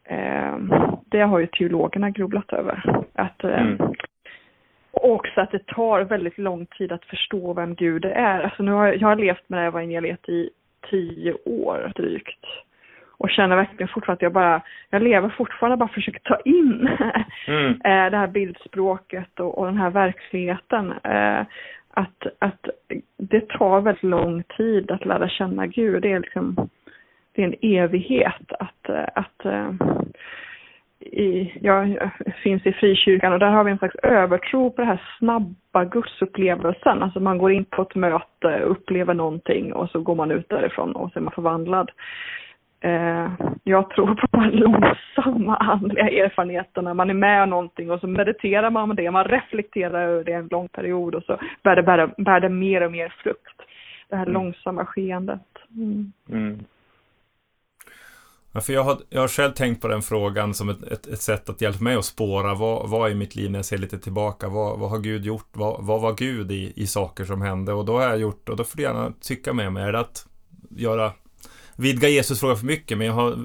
eh, 0.03 0.57
det 1.05 1.21
har 1.21 1.39
ju 1.39 1.47
teologerna 1.47 2.09
grubblat 2.09 2.53
över. 2.53 3.03
Att, 3.13 3.43
eh, 3.43 3.61
mm. 3.61 3.93
Och 4.91 5.11
också 5.11 5.41
att 5.41 5.51
det 5.51 5.67
tar 5.67 6.01
väldigt 6.01 6.37
lång 6.37 6.65
tid 6.65 6.91
att 6.91 7.05
förstå 7.05 7.53
vem 7.53 7.75
Gud 7.75 8.05
är. 8.05 8.39
Alltså 8.39 8.63
nu 8.63 8.71
har 8.71 8.87
jag, 8.87 8.97
jag 8.97 9.07
har 9.07 9.15
levt 9.15 9.49
med 9.49 9.59
det 9.59 9.61
här 9.61 9.67
evangeliet 9.67 10.29
i 10.29 10.49
tio 10.89 11.33
år 11.45 11.91
drygt 11.95 12.45
och 13.23 13.29
känner 13.29 13.55
verkligen 13.55 13.87
fortfarande 13.87 14.17
att 14.17 14.21
jag 14.21 14.33
bara, 14.33 14.61
jag 14.89 15.01
lever 15.01 15.29
fortfarande 15.29 15.77
bara 15.77 15.89
försöker 15.89 16.19
ta 16.19 16.39
in 16.45 16.89
mm. 17.47 17.69
Eh, 17.69 18.11
det 18.11 18.17
här 18.17 18.27
bildspråket 18.27 19.39
och, 19.39 19.57
och 19.57 19.65
den 19.65 19.77
här 19.77 19.89
verkligheten. 19.89 20.93
Eh, 21.03 21.41
att, 21.93 22.27
att 22.39 22.67
det 23.17 23.49
tar 23.49 23.81
väldigt 23.81 24.03
lång 24.03 24.43
tid 24.43 24.91
att 24.91 25.05
lära 25.05 25.29
känna 25.29 25.67
Gud. 25.67 26.01
Det 26.01 26.11
är 26.11 26.19
liksom, 26.19 26.69
det 27.35 27.41
är 27.41 27.47
en 27.47 27.79
evighet 27.79 28.51
att, 28.59 28.89
att 29.15 29.45
i, 30.99 31.53
jag 31.61 32.11
finns 32.43 32.65
i 32.65 32.73
frikyrkan 32.73 33.33
och 33.33 33.39
där 33.39 33.51
har 33.51 33.63
vi 33.63 33.71
en 33.71 33.77
slags 33.77 33.95
övertro 33.95 34.69
på 34.69 34.81
den 34.81 34.87
här 34.87 35.01
snabba 35.19 35.85
gudsupplevelsen. 35.85 37.03
Alltså 37.03 37.19
man 37.19 37.37
går 37.37 37.51
in 37.51 37.65
på 37.65 37.81
ett 37.81 37.95
möte, 37.95 38.59
upplever 38.59 39.13
någonting 39.13 39.73
och 39.73 39.89
så 39.89 40.01
går 40.01 40.15
man 40.15 40.31
ut 40.31 40.49
därifrån 40.49 40.95
och 40.95 41.11
så 41.11 41.19
är 41.19 41.23
man 41.23 41.33
förvandlad. 41.33 41.91
Eh, 42.83 43.31
jag 43.63 43.89
tror 43.89 44.15
på 44.15 44.27
de 44.31 44.49
långsamma 44.49 45.57
andliga 45.57 46.09
erfarenheterna. 46.25 46.93
Man 46.93 47.09
är 47.09 47.13
med 47.13 47.43
om 47.43 47.49
någonting 47.49 47.91
och 47.91 47.99
så 47.99 48.07
mediterar 48.07 48.69
man 48.69 48.87
med 48.87 48.97
det, 48.97 49.11
man 49.11 49.25
reflekterar 49.25 50.07
över 50.07 50.23
det 50.23 50.33
en 50.33 50.47
lång 50.47 50.67
period 50.67 51.15
och 51.15 51.23
så 51.23 51.39
bär 51.63 51.75
det, 51.75 51.83
bär, 51.83 52.13
bär 52.17 52.39
det 52.39 52.49
mer 52.49 52.81
och 52.81 52.91
mer 52.91 53.15
frukt. 53.23 53.61
Det 54.09 54.15
här 54.15 54.23
mm. 54.23 54.33
långsamma 54.33 54.85
skeendet. 54.85 55.41
Mm. 55.75 56.11
Mm. 56.29 56.59
Ja, 58.51 58.61
för 58.61 58.73
jag, 58.73 58.83
har, 58.83 58.97
jag 59.09 59.21
har 59.21 59.27
själv 59.27 59.51
tänkt 59.51 59.81
på 59.81 59.87
den 59.87 60.01
frågan 60.01 60.53
som 60.53 60.69
ett, 60.69 60.83
ett, 60.83 61.07
ett 61.07 61.21
sätt 61.21 61.49
att 61.49 61.61
hjälpa 61.61 61.83
mig 61.83 61.95
att 61.95 62.05
spåra 62.05 62.53
vad, 62.53 62.89
vad 62.89 63.11
i 63.11 63.15
mitt 63.15 63.35
liv 63.35 63.51
när 63.51 63.59
jag 63.59 63.65
ser 63.65 63.77
lite 63.77 63.99
tillbaka, 63.99 64.49
vad, 64.49 64.79
vad 64.79 64.89
har 64.89 64.99
Gud 64.99 65.25
gjort, 65.25 65.49
vad, 65.51 65.85
vad 65.85 66.01
var 66.01 66.13
Gud 66.13 66.51
i, 66.51 66.73
i 66.75 66.87
saker 66.87 67.23
som 67.23 67.41
hände 67.41 67.73
och 67.73 67.85
då 67.85 67.97
har 67.97 68.03
jag 68.03 68.19
gjort, 68.19 68.49
och 68.49 68.57
då 68.57 68.63
får 68.63 68.77
du 68.77 68.83
gärna 68.83 69.13
tycka 69.21 69.53
med 69.53 69.73
mig, 69.73 69.83
är 69.83 69.91
det 69.91 69.99
att 69.99 70.27
göra 70.69 71.11
vidga 71.75 72.09
Jesus 72.09 72.39
fråga 72.39 72.55
för 72.55 72.65
mycket, 72.65 72.97
men 72.97 73.07
jag 73.07 73.13
har 73.13 73.31
eh, 73.31 73.37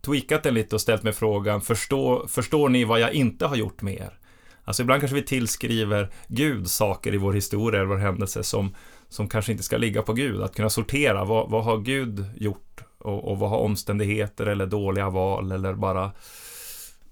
tweakat 0.00 0.42
den 0.42 0.54
lite 0.54 0.74
och 0.74 0.80
ställt 0.80 1.02
mig 1.02 1.12
frågan, 1.12 1.60
förstår, 1.60 2.26
förstår 2.26 2.68
ni 2.68 2.84
vad 2.84 3.00
jag 3.00 3.12
inte 3.12 3.46
har 3.46 3.56
gjort 3.56 3.82
med 3.82 3.94
er? 3.94 4.18
Alltså 4.64 4.82
ibland 4.82 5.00
kanske 5.00 5.14
vi 5.14 5.22
tillskriver 5.22 6.08
Gud 6.28 6.68
saker 6.68 7.14
i 7.14 7.16
vår 7.16 7.32
historia 7.32 7.80
eller 7.80 7.88
vår 7.88 7.96
händelse 7.96 8.42
som, 8.42 8.74
som 9.08 9.28
kanske 9.28 9.52
inte 9.52 9.64
ska 9.64 9.76
ligga 9.76 10.02
på 10.02 10.12
Gud. 10.12 10.42
Att 10.42 10.56
kunna 10.56 10.70
sortera, 10.70 11.24
vad, 11.24 11.50
vad 11.50 11.64
har 11.64 11.78
Gud 11.78 12.24
gjort? 12.36 12.80
Och, 12.98 13.30
och, 13.30 13.38
vad 13.38 13.50
har 13.50 13.58
omständigheter 13.58 14.46
eller 14.46 14.66
dåliga 14.66 15.10
val 15.10 15.52
eller 15.52 15.74
bara, 15.74 16.10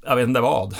jag 0.06 0.16
vet 0.16 0.28
inte 0.28 0.40
vad, 0.40 0.74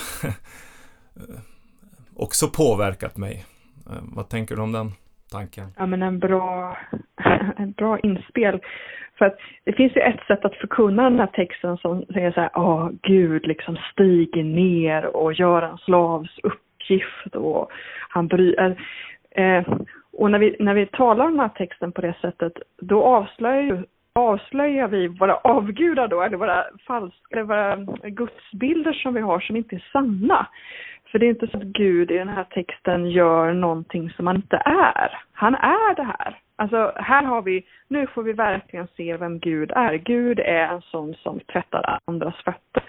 också 2.15 2.47
påverkat 2.47 3.17
mig. 3.17 3.45
Eh, 3.89 3.95
vad 4.01 4.29
tänker 4.29 4.55
du 4.55 4.61
om 4.61 4.71
den 4.71 4.91
tanken? 5.31 5.73
Ja 5.77 5.85
men 5.85 6.01
en 6.01 6.19
bra, 6.19 6.77
en 7.57 7.71
bra 7.71 7.99
inspel. 7.99 8.59
För 9.17 9.25
att 9.25 9.37
det 9.63 9.73
finns 9.73 9.95
ju 9.95 10.01
ett 10.01 10.23
sätt 10.27 10.45
att 10.45 10.55
förkunna 10.55 11.03
den 11.03 11.19
här 11.19 11.27
texten 11.27 11.77
som 11.77 12.05
säger 12.13 12.31
så 12.31 12.41
här, 12.41 12.49
åh 12.55 12.89
Gud 13.01 13.47
liksom 13.47 13.77
stiger 13.91 14.43
ner 14.43 15.05
och 15.05 15.33
gör 15.33 15.61
en 15.61 15.77
slavs 15.77 16.39
uppgift 16.43 17.35
och 17.35 17.71
han 18.09 18.27
bryr... 18.27 18.75
Eh, 19.31 19.63
och 20.17 20.31
när 20.31 20.39
vi, 20.39 20.55
när 20.59 20.73
vi 20.73 20.85
talar 20.85 21.25
om 21.25 21.31
den 21.31 21.39
här 21.39 21.49
texten 21.49 21.91
på 21.91 22.01
det 22.01 22.15
sättet, 22.21 22.53
då 22.81 23.03
avslöjar, 23.03 23.85
avslöjar 24.13 24.87
vi 24.87 25.07
våra 25.07 25.35
avgudar 25.35 26.07
då, 26.07 26.21
eller 26.21 26.37
våra 26.37 26.65
falska, 26.87 27.19
eller 27.31 27.43
våra 27.43 27.75
gudsbilder 28.09 28.93
som 28.93 29.13
vi 29.13 29.21
har 29.21 29.39
som 29.39 29.55
inte 29.55 29.75
är 29.75 29.89
sanna. 29.91 30.47
För 31.15 31.19
det 31.19 31.25
är 31.25 31.29
inte 31.29 31.47
så 31.47 31.57
att 31.57 31.63
Gud 31.63 32.11
i 32.11 32.17
den 32.17 32.29
här 32.29 32.43
texten 32.43 33.09
gör 33.09 33.53
någonting 33.53 34.09
som 34.09 34.27
han 34.27 34.35
inte 34.35 34.61
är. 34.65 35.19
Han 35.33 35.55
är 35.55 35.95
det 35.95 36.03
här. 36.03 36.39
Alltså 36.55 36.91
här 36.95 37.23
har 37.23 37.41
vi, 37.41 37.65
nu 37.87 38.07
får 38.07 38.23
vi 38.23 38.33
verkligen 38.33 38.87
se 38.97 39.17
vem 39.17 39.39
Gud 39.39 39.71
är. 39.71 39.93
Gud 39.93 40.39
är 40.39 40.67
en 40.67 40.81
sån 40.81 41.13
som 41.13 41.39
tvättar 41.39 41.99
andras 42.05 42.35
fötter. 42.35 42.83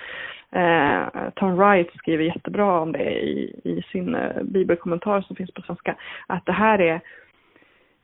Eh, 0.50 1.30
Tom 1.34 1.56
Wright 1.56 1.94
skriver 1.94 2.24
jättebra 2.24 2.80
om 2.80 2.92
det 2.92 3.10
i, 3.10 3.60
i 3.64 3.82
sin 3.92 4.14
eh, 4.14 4.42
bibelkommentar 4.42 5.20
som 5.20 5.36
finns 5.36 5.54
på 5.54 5.62
svenska. 5.62 5.96
Att 6.26 6.46
det 6.46 6.52
här 6.52 6.78
är, 6.80 7.00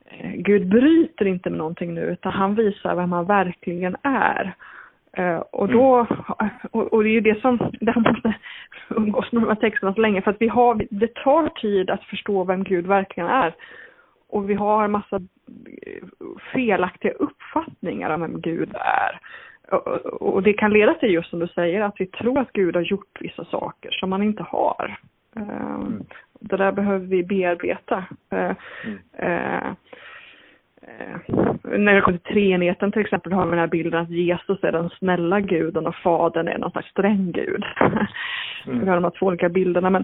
eh, 0.05 0.31
Gud 0.35 0.69
bryter 0.69 1.25
inte 1.25 1.49
med 1.49 1.57
någonting 1.57 1.93
nu 1.93 2.01
utan 2.01 2.31
han 2.31 2.55
visar 2.55 2.95
vem 2.95 3.11
han 3.11 3.25
verkligen 3.25 3.95
är. 4.03 4.55
Uh, 5.19 5.37
och 5.37 5.67
då, 5.67 5.95
mm. 6.39 6.51
och, 6.71 6.93
och, 6.93 7.03
det 7.03 7.09
är 7.09 7.13
ju 7.13 7.21
det 7.21 7.41
som, 7.41 7.57
det 7.79 7.95
måste 7.95 8.33
umgås 8.89 9.31
med 9.31 9.41
de 9.41 9.47
här 9.47 9.55
texterna 9.55 9.93
så 9.93 10.01
länge 10.01 10.21
för 10.21 10.31
att 10.31 10.41
vi 10.41 10.47
har, 10.47 10.85
det 10.89 11.13
tar 11.13 11.49
tid 11.49 11.89
att 11.89 12.03
förstå 12.03 12.43
vem 12.43 12.63
Gud 12.63 12.87
verkligen 12.87 13.29
är. 13.29 13.55
Och 14.29 14.49
vi 14.49 14.53
har 14.53 14.83
en 14.83 14.91
massa 14.91 15.21
felaktiga 16.53 17.11
uppfattningar 17.11 18.09
om 18.09 18.21
vem 18.21 18.41
Gud 18.41 18.75
är. 18.75 19.19
Och 20.03 20.43
det 20.43 20.53
kan 20.53 20.73
leda 20.73 20.93
till 20.93 21.13
just 21.13 21.29
som 21.29 21.39
du 21.39 21.47
säger 21.47 21.81
att 21.81 21.95
vi 21.97 22.05
tror 22.05 22.39
att 22.39 22.53
Gud 22.53 22.75
har 22.75 22.83
gjort 22.83 23.17
vissa 23.19 23.45
saker 23.45 23.91
som 23.91 24.11
han 24.11 24.23
inte 24.23 24.43
har. 24.43 24.97
Ehm, 25.35 25.49
mm. 25.49 26.03
Det 26.39 26.57
där 26.57 26.71
behöver 26.71 27.05
vi 27.05 27.23
bearbeta. 27.23 28.05
Mm. 28.29 28.55
Eh, 30.87 31.35
när 31.63 31.93
det 31.93 32.01
kommer 32.01 32.17
till 32.17 32.33
treenigheten 32.33 32.91
till 32.91 33.01
exempel 33.01 33.33
har 33.33 33.45
vi 33.45 33.49
den 33.49 33.59
här 33.59 33.67
bilden 33.67 34.01
att 34.01 34.09
Jesus 34.09 34.63
är 34.63 34.71
den 34.71 34.89
snälla 34.89 35.39
guden 35.39 35.87
och 35.87 35.95
fadern 35.95 36.47
är 36.47 36.57
någon 36.57 36.71
slags 36.71 36.89
sträng 36.89 37.31
gud. 37.31 37.63
Mm. 38.65 38.79
vi 38.79 38.87
har 38.87 38.95
de 38.95 39.03
här 39.03 39.11
två 39.11 39.25
olika 39.25 39.49
bilderna 39.49 39.89
men 39.89 40.03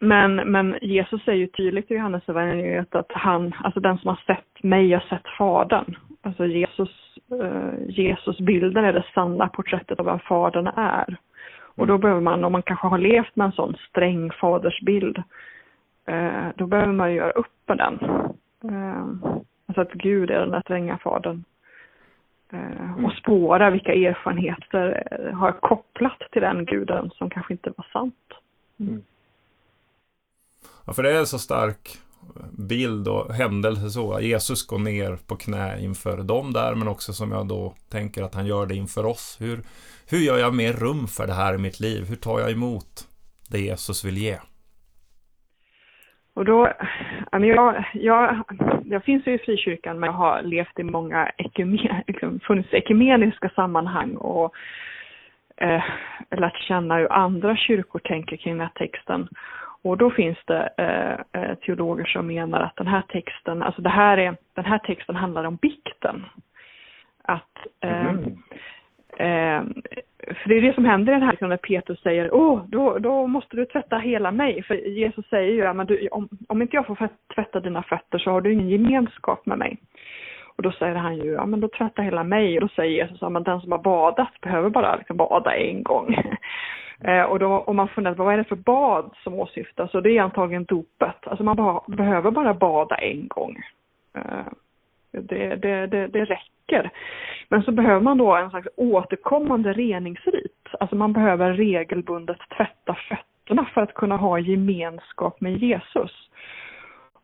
men, 0.00 0.36
men 0.36 0.78
Jesus 0.82 1.24
säger 1.24 1.38
ju 1.38 1.46
tydligt 1.46 1.90
i 1.90 1.94
Johannes 1.94 2.28
evangeliet 2.28 2.94
att 2.94 3.12
han, 3.12 3.54
alltså 3.64 3.80
den 3.80 3.98
som 3.98 4.08
har 4.08 4.20
sett 4.26 4.62
mig 4.62 4.92
har 4.92 5.00
sett 5.00 5.28
Fadern. 5.38 5.96
Alltså 6.22 6.46
Jesus, 6.46 6.90
eh, 7.42 7.88
Jesus-bilden 7.88 8.84
är 8.84 8.92
det 8.92 9.04
sanna 9.14 9.48
porträttet 9.48 10.00
av 10.00 10.06
vem 10.06 10.18
Fadern 10.18 10.66
är. 10.66 11.16
Och 11.76 11.86
då 11.86 11.92
mm. 11.92 12.00
behöver 12.00 12.20
man, 12.20 12.44
om 12.44 12.52
man 12.52 12.62
kanske 12.62 12.86
har 12.86 12.98
levt 12.98 13.36
med 13.36 13.44
en 13.44 13.52
sån 13.52 13.76
sträng 13.88 14.30
fadersbild, 14.30 15.22
eh, 16.06 16.46
då 16.56 16.66
behöver 16.66 16.92
man 16.92 17.14
göra 17.14 17.30
upp 17.30 17.52
med 17.66 17.78
den. 17.78 17.98
Eh, 18.64 19.06
alltså 19.66 19.80
att 19.80 19.92
Gud 19.92 20.30
är 20.30 20.40
den 20.40 20.50
där 20.50 20.60
stränga 20.60 20.98
fadern. 20.98 21.44
Eh, 22.52 22.92
och 22.92 22.98
mm. 22.98 23.10
spåra 23.10 23.70
vilka 23.70 23.94
erfarenheter 23.94 25.06
eh, 25.10 25.36
har 25.36 25.52
kopplat 25.52 26.18
till 26.32 26.42
den 26.42 26.64
guden 26.64 27.10
som 27.10 27.30
kanske 27.30 27.52
inte 27.52 27.72
var 27.76 27.86
sant. 27.92 28.32
Mm. 28.80 29.02
Ja, 30.86 30.92
för 30.92 31.02
det 31.02 31.12
är 31.12 31.18
en 31.18 31.26
så 31.26 31.38
stark 31.38 31.98
bild 32.58 33.08
och 33.08 33.34
händelse 33.34 33.90
så. 33.90 34.20
Jesus 34.20 34.66
går 34.66 34.78
ner 34.78 35.18
på 35.26 35.36
knä 35.36 35.80
inför 35.80 36.22
dem 36.22 36.52
där, 36.52 36.74
men 36.74 36.88
också 36.88 37.12
som 37.12 37.32
jag 37.32 37.48
då 37.48 37.74
tänker 37.88 38.22
att 38.22 38.34
han 38.34 38.46
gör 38.46 38.66
det 38.66 38.74
inför 38.74 39.06
oss. 39.06 39.36
Hur, 39.40 39.60
hur 40.10 40.18
gör 40.18 40.38
jag 40.38 40.54
mer 40.54 40.72
rum 40.72 41.06
för 41.06 41.26
det 41.26 41.32
här 41.32 41.54
i 41.54 41.58
mitt 41.58 41.80
liv? 41.80 42.04
Hur 42.08 42.16
tar 42.16 42.40
jag 42.40 42.50
emot 42.50 43.08
det 43.48 43.60
Jesus 43.60 44.04
vill 44.04 44.18
ge? 44.18 44.38
Och 46.34 46.44
då, 46.44 46.72
jag, 47.30 47.84
jag, 47.92 48.44
jag 48.84 49.04
finns 49.04 49.26
ju 49.26 49.34
i 49.34 49.38
frikyrkan 49.38 50.00
men 50.00 50.06
jag 50.06 50.16
har 50.16 50.42
levt 50.42 50.78
i 50.78 50.82
många 50.82 51.30
ekumen, 51.36 52.02
liksom, 52.06 52.40
funnits 52.40 52.74
ekumeniska 52.74 53.48
sammanhang 53.48 54.16
och 54.16 54.54
eh, 55.56 55.82
lärt 56.30 56.58
känna 56.58 56.96
hur 56.96 57.12
andra 57.12 57.56
kyrkor 57.56 57.98
tänker 57.98 58.36
kring 58.36 58.54
den 58.54 58.66
här 58.66 58.86
texten. 58.86 59.28
Och 59.82 59.98
då 59.98 60.10
finns 60.10 60.38
det 60.46 60.68
eh, 60.78 61.42
eh, 61.42 61.54
teologer 61.54 62.04
som 62.04 62.26
menar 62.26 62.60
att 62.60 62.76
den 62.76 62.86
här 62.86 63.02
texten, 63.08 63.62
alltså 63.62 63.82
det 63.82 63.90
här 63.90 64.18
är, 64.18 64.36
den 64.54 64.64
här 64.64 64.78
texten 64.78 65.16
handlar 65.16 65.44
om 65.44 65.56
bikten. 65.56 66.24
Att 67.22 67.66
eh, 67.80 68.06
mm 68.06 68.42
eh, 69.18 69.62
för 70.34 70.48
det 70.48 70.54
är 70.54 70.62
det 70.62 70.74
som 70.74 70.84
händer 70.84 71.12
i 71.12 71.14
den 71.14 71.22
här 71.22 71.30
liksom, 71.30 71.48
när 71.48 71.56
Petrus 71.56 72.02
säger, 72.02 72.34
åh, 72.34 72.62
då, 72.68 72.98
då 72.98 73.26
måste 73.26 73.56
du 73.56 73.64
tvätta 73.66 73.98
hela 73.98 74.30
mig. 74.30 74.62
För 74.62 74.74
Jesus 74.74 75.26
säger 75.26 75.52
ju, 75.52 75.58
ja, 75.58 75.72
men 75.72 75.86
du, 75.86 76.08
om, 76.08 76.28
om 76.48 76.62
inte 76.62 76.76
jag 76.76 76.86
får 76.86 77.08
tvätta 77.34 77.60
dina 77.60 77.82
fötter 77.82 78.18
så 78.18 78.30
har 78.30 78.40
du 78.40 78.52
ingen 78.52 78.68
gemenskap 78.68 79.46
med 79.46 79.58
mig. 79.58 79.78
Och 80.56 80.62
då 80.62 80.72
säger 80.72 80.94
han 80.94 81.16
ju, 81.16 81.32
ja 81.32 81.46
men 81.46 81.60
då 81.60 81.68
tvätta 81.68 82.02
hela 82.02 82.24
mig. 82.24 82.54
Och 82.54 82.60
då 82.60 82.68
säger 82.68 83.04
Jesus, 83.04 83.18
ja 83.20 83.28
men 83.28 83.42
den 83.42 83.60
som 83.60 83.72
har 83.72 83.78
badat 83.78 84.40
behöver 84.40 84.70
bara 84.70 84.96
liksom 84.96 85.16
bada 85.16 85.56
en 85.56 85.82
gång. 85.82 86.16
eh, 87.04 87.22
och 87.22 87.38
då, 87.38 87.58
om 87.58 87.76
man 87.76 87.88
funderar 87.88 88.14
vad 88.14 88.34
är 88.34 88.38
det 88.38 88.44
för 88.44 88.56
bad 88.56 89.14
som 89.24 89.34
åsyftas, 89.34 89.94
och 89.94 90.02
det 90.02 90.10
är 90.10 90.22
antagligen 90.22 90.64
dopet. 90.64 91.26
Alltså 91.26 91.44
man 91.44 91.56
ba 91.56 91.84
behöver 91.86 92.30
bara 92.30 92.54
bada 92.54 92.96
en 92.96 93.28
gång. 93.28 93.56
Eh, 94.14 94.46
det, 95.20 95.56
det, 95.56 95.86
det, 95.86 96.06
det 96.06 96.24
räcker. 96.24 96.90
Men 97.48 97.62
så 97.62 97.72
behöver 97.72 98.00
man 98.00 98.18
då 98.18 98.36
en 98.36 98.50
slags 98.50 98.68
återkommande 98.76 99.72
reningsrit. 99.72 100.68
Alltså 100.80 100.96
man 100.96 101.12
behöver 101.12 101.52
regelbundet 101.52 102.38
tvätta 102.56 102.96
fötterna 103.08 103.64
för 103.74 103.80
att 103.80 103.94
kunna 103.94 104.16
ha 104.16 104.38
gemenskap 104.38 105.40
med 105.40 105.56
Jesus. 105.56 106.10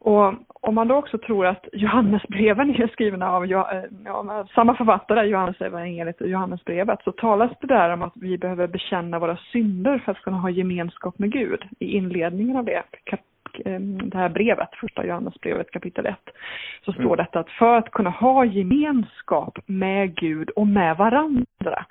Och 0.00 0.34
om 0.46 0.74
man 0.74 0.88
då 0.88 0.96
också 0.96 1.18
tror 1.18 1.46
att 1.46 1.68
Johannesbreven 1.72 2.70
är 2.70 2.88
skrivna 2.88 3.32
av 3.32 3.44
eh, 3.44 3.82
ja, 4.04 4.46
samma 4.54 4.74
författare, 4.74 5.26
Johannes 5.26 5.60
evangeliet 5.60 6.20
och 6.20 6.28
Johannesbrevet, 6.28 6.98
så 7.04 7.12
talas 7.12 7.50
det 7.60 7.66
där 7.66 7.90
om 7.90 8.02
att 8.02 8.12
vi 8.14 8.38
behöver 8.38 8.66
bekänna 8.66 9.18
våra 9.18 9.36
synder 9.52 9.98
för 9.98 10.12
att 10.12 10.22
kunna 10.22 10.36
ha 10.36 10.50
gemenskap 10.50 11.18
med 11.18 11.32
Gud. 11.32 11.64
I 11.78 11.96
inledningen 11.96 12.56
av 12.56 12.64
det, 12.64 12.82
det 14.10 14.18
här 14.18 14.28
brevet, 14.28 14.68
första 14.80 15.06
Johannesbrevet 15.06 15.70
kapitel 15.70 16.06
1, 16.06 16.16
så 16.84 16.92
står 16.92 17.02
mm. 17.02 17.16
det 17.16 17.40
att 17.40 17.50
för 17.50 17.76
att 17.76 17.90
kunna 17.90 18.10
ha 18.10 18.44
gemenskap 18.44 19.58
med 19.66 20.14
Gud 20.14 20.50
och 20.50 20.66
med 20.66 20.96
varandra 20.96 21.84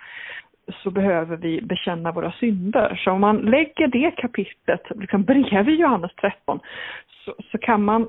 så 0.83 0.91
behöver 0.91 1.37
vi 1.37 1.61
bekänna 1.61 2.11
våra 2.11 2.31
synder. 2.31 3.01
Så 3.03 3.11
om 3.11 3.21
man 3.21 3.37
lägger 3.37 3.87
det 3.87 4.11
kapitlet 4.11 4.81
liksom 4.95 5.23
bredvid 5.23 5.79
Johannes 5.79 6.11
13 6.21 6.59
så, 7.25 7.35
så 7.51 7.57
kan 7.57 7.83
man 7.83 8.07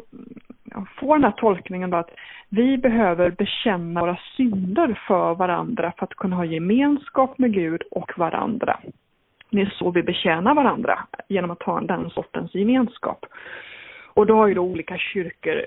få 1.00 1.14
den 1.14 1.24
här 1.24 1.30
tolkningen 1.36 1.90
då 1.90 1.96
att 1.96 2.10
vi 2.48 2.78
behöver 2.78 3.30
bekänna 3.30 4.00
våra 4.00 4.18
synder 4.36 5.00
för 5.06 5.34
varandra 5.34 5.92
för 5.98 6.04
att 6.04 6.14
kunna 6.14 6.36
ha 6.36 6.44
gemenskap 6.44 7.38
med 7.38 7.52
Gud 7.52 7.82
och 7.90 8.18
varandra. 8.18 8.80
Det 9.50 9.60
är 9.60 9.74
så 9.78 9.90
vi 9.90 10.02
betjänar 10.02 10.54
varandra, 10.54 10.98
genom 11.28 11.50
att 11.50 11.62
ha 11.62 11.80
den 11.80 12.10
sortens 12.10 12.54
gemenskap. 12.54 13.26
Och 14.14 14.26
då 14.26 14.36
har 14.36 14.46
ju 14.46 14.54
då 14.54 14.62
olika 14.62 14.98
kyrkor 14.98 15.66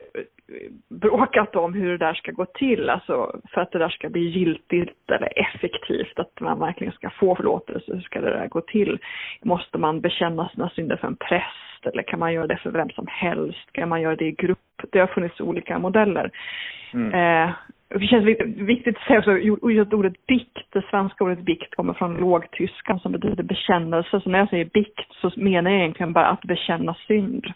bråkat 0.89 1.55
om 1.55 1.73
hur 1.73 1.91
det 1.91 1.97
där 1.97 2.13
ska 2.13 2.31
gå 2.31 2.45
till, 2.45 2.89
alltså 2.89 3.39
för 3.53 3.61
att 3.61 3.71
det 3.71 3.79
där 3.79 3.89
ska 3.89 4.09
bli 4.09 4.21
giltigt 4.21 5.11
eller 5.11 5.39
effektivt, 5.39 6.19
att 6.19 6.39
man 6.39 6.59
verkligen 6.59 6.93
ska 6.93 7.09
få 7.09 7.35
förlåtelse, 7.35 7.93
hur 7.93 8.01
ska 8.01 8.21
det 8.21 8.29
där 8.29 8.47
gå 8.47 8.61
till? 8.61 8.99
Måste 9.41 9.77
man 9.77 10.01
bekänna 10.01 10.49
sina 10.49 10.69
synder 10.69 10.95
för 10.95 11.07
en 11.07 11.15
präst 11.15 11.85
eller 11.85 12.03
kan 12.03 12.19
man 12.19 12.33
göra 12.33 12.47
det 12.47 12.57
för 12.57 12.71
vem 12.71 12.89
som 12.89 13.07
helst? 13.09 13.71
Kan 13.71 13.89
man 13.89 14.01
göra 14.01 14.15
det 14.15 14.25
i 14.25 14.31
grupp? 14.31 14.81
Det 14.89 14.99
har 14.99 15.07
funnits 15.07 15.41
olika 15.41 15.79
modeller. 15.79 16.31
Mm. 16.93 17.13
Eh, 17.13 17.53
det 17.99 18.07
känns 18.07 18.25
viktigt 18.45 18.97
att 18.97 19.03
säga 19.03 19.19
också 19.19 19.81
att 19.81 19.93
ordet 19.93 20.25
bikt, 20.27 20.57
det 20.69 20.85
svenska 20.89 21.23
ordet 21.23 21.39
bikt 21.39 21.75
kommer 21.75 21.93
från 21.93 22.17
lågtyskan 22.17 22.99
som 22.99 23.11
betyder 23.11 23.43
bekännelse. 23.43 24.19
Så 24.19 24.29
när 24.29 24.39
jag 24.39 24.49
säger 24.49 24.65
bikt 24.65 25.11
så 25.21 25.31
menar 25.35 25.71
jag 25.71 25.79
egentligen 25.79 26.13
bara 26.13 26.27
att 26.27 26.41
bekänna 26.41 26.95
synd 27.07 27.53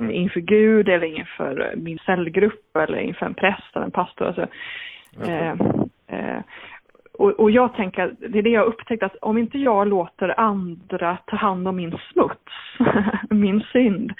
mm. 0.00 0.10
inför 0.10 0.40
Gud 0.40 0.88
eller 0.88 1.06
inför 1.06 1.74
min 1.76 1.98
cellgrupp 1.98 2.76
eller 2.76 2.98
inför 2.98 3.26
en 3.26 3.34
präst 3.34 3.76
eller 3.76 3.84
en 3.84 3.90
pastor. 3.90 4.26
Alltså, 4.26 4.46
eh, 5.26 5.54
eh, 6.08 6.40
och, 7.20 7.30
och, 7.30 7.50
jag 7.50 7.74
tänker, 7.74 8.14
det 8.18 8.38
är 8.38 8.42
det 8.42 8.50
jag 8.50 8.66
upptäckt 8.66 9.02
att 9.02 9.16
om 9.16 9.38
inte 9.38 9.58
jag 9.58 9.88
låter 9.88 10.40
andra 10.40 11.18
ta 11.26 11.36
hand 11.36 11.68
om 11.68 11.76
min 11.76 11.98
smuts, 12.12 12.52
min 13.30 13.60
synd, 13.72 14.12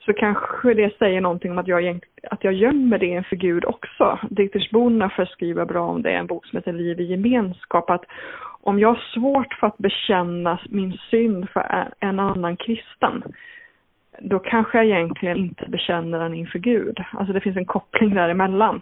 så 0.00 0.12
kanske 0.12 0.74
det 0.74 0.98
säger 0.98 1.20
någonting 1.20 1.50
om 1.50 1.58
att 1.58 1.68
jag, 1.68 2.00
att 2.30 2.44
jag 2.44 2.52
gömmer 2.52 2.98
det 2.98 3.06
inför 3.06 3.36
Gud 3.36 3.64
också. 3.64 4.18
Diktersborna 4.30 5.10
förskriver 5.10 5.64
bra 5.64 5.88
om 5.88 6.02
det, 6.02 6.10
en 6.10 6.26
bok 6.26 6.46
som 6.46 6.56
heter 6.56 6.72
Liv 6.72 7.00
i 7.00 7.04
gemenskap, 7.04 7.90
att 7.90 8.04
om 8.60 8.78
jag 8.78 8.88
har 8.88 9.02
svårt 9.14 9.54
för 9.54 9.66
att 9.66 9.78
bekänna 9.78 10.60
min 10.68 10.98
synd 11.10 11.50
för 11.50 11.88
en 12.00 12.20
annan 12.20 12.56
kristen, 12.56 13.22
då 14.20 14.38
kanske 14.38 14.78
jag 14.78 14.86
egentligen 14.86 15.36
inte 15.36 15.64
bekänner 15.68 16.18
den 16.18 16.34
inför 16.34 16.58
Gud. 16.58 16.98
Alltså 17.12 17.32
det 17.32 17.40
finns 17.40 17.56
en 17.56 17.64
koppling 17.64 18.14
däremellan. 18.14 18.80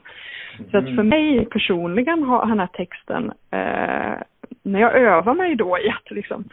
Mm. 0.58 0.70
Så 0.70 0.78
att 0.78 0.84
för 0.84 0.90
mm. 0.90 1.08
mig 1.08 1.44
personligen 1.44 2.22
har 2.22 2.46
den 2.46 2.58
här 2.58 2.66
texten, 2.66 3.32
eh, 3.50 4.14
när 4.62 4.80
jag 4.80 4.94
övar 4.94 5.34
mig 5.34 5.54
då 5.56 5.78
i 5.78 5.88
att 5.88 6.10
liksom 6.10 6.44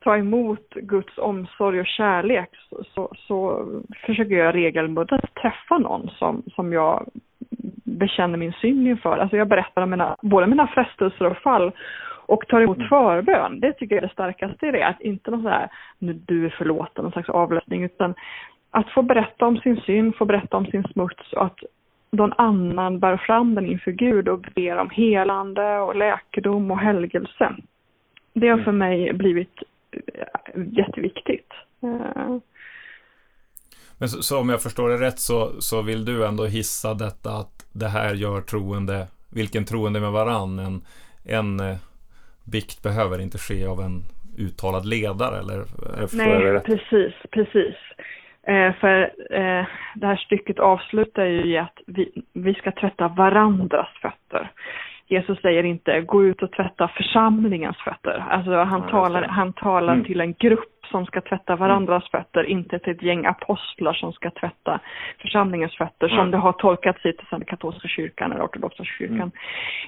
ta 0.00 0.16
emot 0.16 0.74
Guds 0.74 1.18
omsorg 1.18 1.80
och 1.80 1.86
kärlek 1.86 2.48
så, 2.68 2.84
så, 2.94 3.12
så 3.16 3.66
försöker 4.06 4.34
jag 4.34 4.54
regelbundet 4.54 5.34
träffa 5.34 5.78
någon 5.78 6.08
som, 6.08 6.42
som 6.54 6.72
jag 6.72 7.08
bekänner 7.84 8.38
min 8.38 8.52
synd 8.52 8.88
inför. 8.88 9.18
Alltså 9.18 9.36
jag 9.36 9.48
berättar 9.48 9.82
om 9.82 9.90
mina, 9.90 10.16
både 10.22 10.46
mina 10.46 10.66
frestelser 10.66 11.24
och 11.24 11.36
fall 11.36 11.72
och 12.28 12.48
tar 12.48 12.60
emot 12.60 12.76
mm. 12.76 12.88
förbön. 12.88 13.60
Det 13.60 13.72
tycker 13.72 13.94
jag 13.94 14.02
är 14.02 14.06
det 14.06 14.12
starkaste 14.12 14.66
i 14.66 14.70
det. 14.70 14.86
Att 14.86 15.00
inte 15.00 15.30
någon 15.30 15.42
så 15.42 15.48
här, 15.48 15.68
nu 15.98 16.12
du 16.12 16.46
är 16.46 16.54
förlåten, 16.58 17.02
någon 17.02 17.12
slags 17.12 17.28
avlösning, 17.28 17.82
utan 17.82 18.14
att 18.70 18.90
få 18.90 19.02
berätta 19.02 19.46
om 19.46 19.56
sin 19.56 19.76
synd, 19.76 20.16
få 20.16 20.24
berätta 20.24 20.56
om 20.56 20.66
sin 20.66 20.82
smuts 20.82 21.32
och 21.32 21.44
att 21.44 21.58
någon 22.10 22.32
annan 22.32 22.98
bär 23.00 23.16
fram 23.16 23.54
den 23.54 23.66
inför 23.66 23.90
Gud 23.90 24.28
och 24.28 24.40
ber 24.54 24.76
om 24.76 24.90
helande 24.90 25.78
och 25.78 25.96
läkedom 25.96 26.70
och 26.70 26.78
helgelse. 26.78 27.56
Det 28.32 28.48
har 28.48 28.58
för 28.58 28.62
mm. 28.62 28.78
mig 28.78 29.12
blivit 29.12 29.62
eh, 29.92 30.62
jätteviktigt. 30.72 31.52
Eh. 31.82 32.38
Men 33.98 34.08
så, 34.08 34.22
så, 34.22 34.40
om 34.40 34.48
jag 34.48 34.62
förstår 34.62 34.88
det 34.88 34.96
rätt 34.96 35.18
så, 35.18 35.60
så 35.60 35.82
vill 35.82 36.04
du 36.04 36.26
ändå 36.26 36.44
hissa 36.44 36.94
detta 36.94 37.30
att 37.30 37.66
det 37.72 37.88
här 37.88 38.14
gör 38.14 38.40
troende, 38.40 39.06
vilken 39.34 39.64
troende 39.64 40.00
med 40.00 40.12
varann, 40.12 40.58
en, 40.58 40.80
en 41.24 41.60
eh, 41.60 41.76
bikt 42.52 42.82
behöver 42.82 43.20
inte 43.20 43.38
ske 43.38 43.66
av 43.66 43.80
en 43.80 44.02
uttalad 44.38 44.84
ledare 44.86 45.38
eller? 45.38 45.64
Nej, 46.16 46.60
precis, 46.60 47.14
precis. 47.30 47.76
Eh, 48.46 48.72
för 48.80 49.00
eh, 49.30 49.66
det 49.94 50.06
här 50.06 50.16
stycket 50.16 50.58
avslutar 50.58 51.24
ju 51.24 51.52
i 51.52 51.58
att 51.58 51.78
vi, 51.86 52.22
vi 52.32 52.54
ska 52.54 52.72
tvätta 52.72 53.08
varandras 53.08 53.88
fötter. 54.02 54.50
Jesus 55.06 55.40
säger 55.40 55.64
inte 55.64 56.00
gå 56.00 56.24
ut 56.24 56.42
och 56.42 56.52
tvätta 56.52 56.88
församlingens 56.88 57.76
fötter. 57.76 58.24
Alltså 58.30 58.54
han 58.54 58.80
ja, 58.80 58.90
talar, 58.90 59.22
han 59.22 59.52
talar 59.52 59.92
mm. 59.92 60.04
till 60.04 60.20
en 60.20 60.32
grupp 60.32 60.77
som 60.90 61.06
ska 61.06 61.20
tvätta 61.20 61.56
varandras 61.56 62.04
mm. 62.12 62.24
fötter, 62.24 62.44
inte 62.44 62.78
till 62.78 62.92
ett 62.92 63.02
gäng 63.02 63.26
apostlar 63.26 63.92
som 63.92 64.12
ska 64.12 64.30
tvätta 64.30 64.80
församlingens 65.18 65.76
fötter, 65.76 66.06
mm. 66.06 66.18
som 66.18 66.30
det 66.30 66.36
har 66.36 66.52
tolkats 66.52 66.98
i 66.98 67.12
till 67.12 67.22
exempel 67.22 67.48
katolska 67.48 67.88
kyrkan 67.88 68.32
eller 68.32 68.44
ortodoxa 68.44 68.84
kyrkan. 68.84 69.16
Mm. 69.16 69.30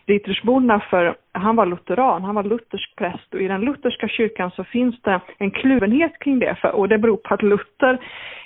Dietrichsborna, 0.06 0.80
för 0.80 1.14
han 1.32 1.56
var 1.56 1.66
lutheran, 1.66 2.24
han 2.24 2.34
var 2.34 2.44
luthersk 2.44 2.96
präst 2.96 3.34
och 3.34 3.40
i 3.40 3.48
den 3.48 3.60
lutherska 3.60 4.08
kyrkan 4.08 4.50
så 4.50 4.64
finns 4.64 5.02
det 5.02 5.20
en 5.38 5.50
kluvenhet 5.50 6.18
kring 6.18 6.38
det, 6.38 6.54
för, 6.60 6.70
och 6.70 6.88
det 6.88 6.98
beror 6.98 7.16
på 7.16 7.34
att 7.34 7.42
Luther 7.42 7.98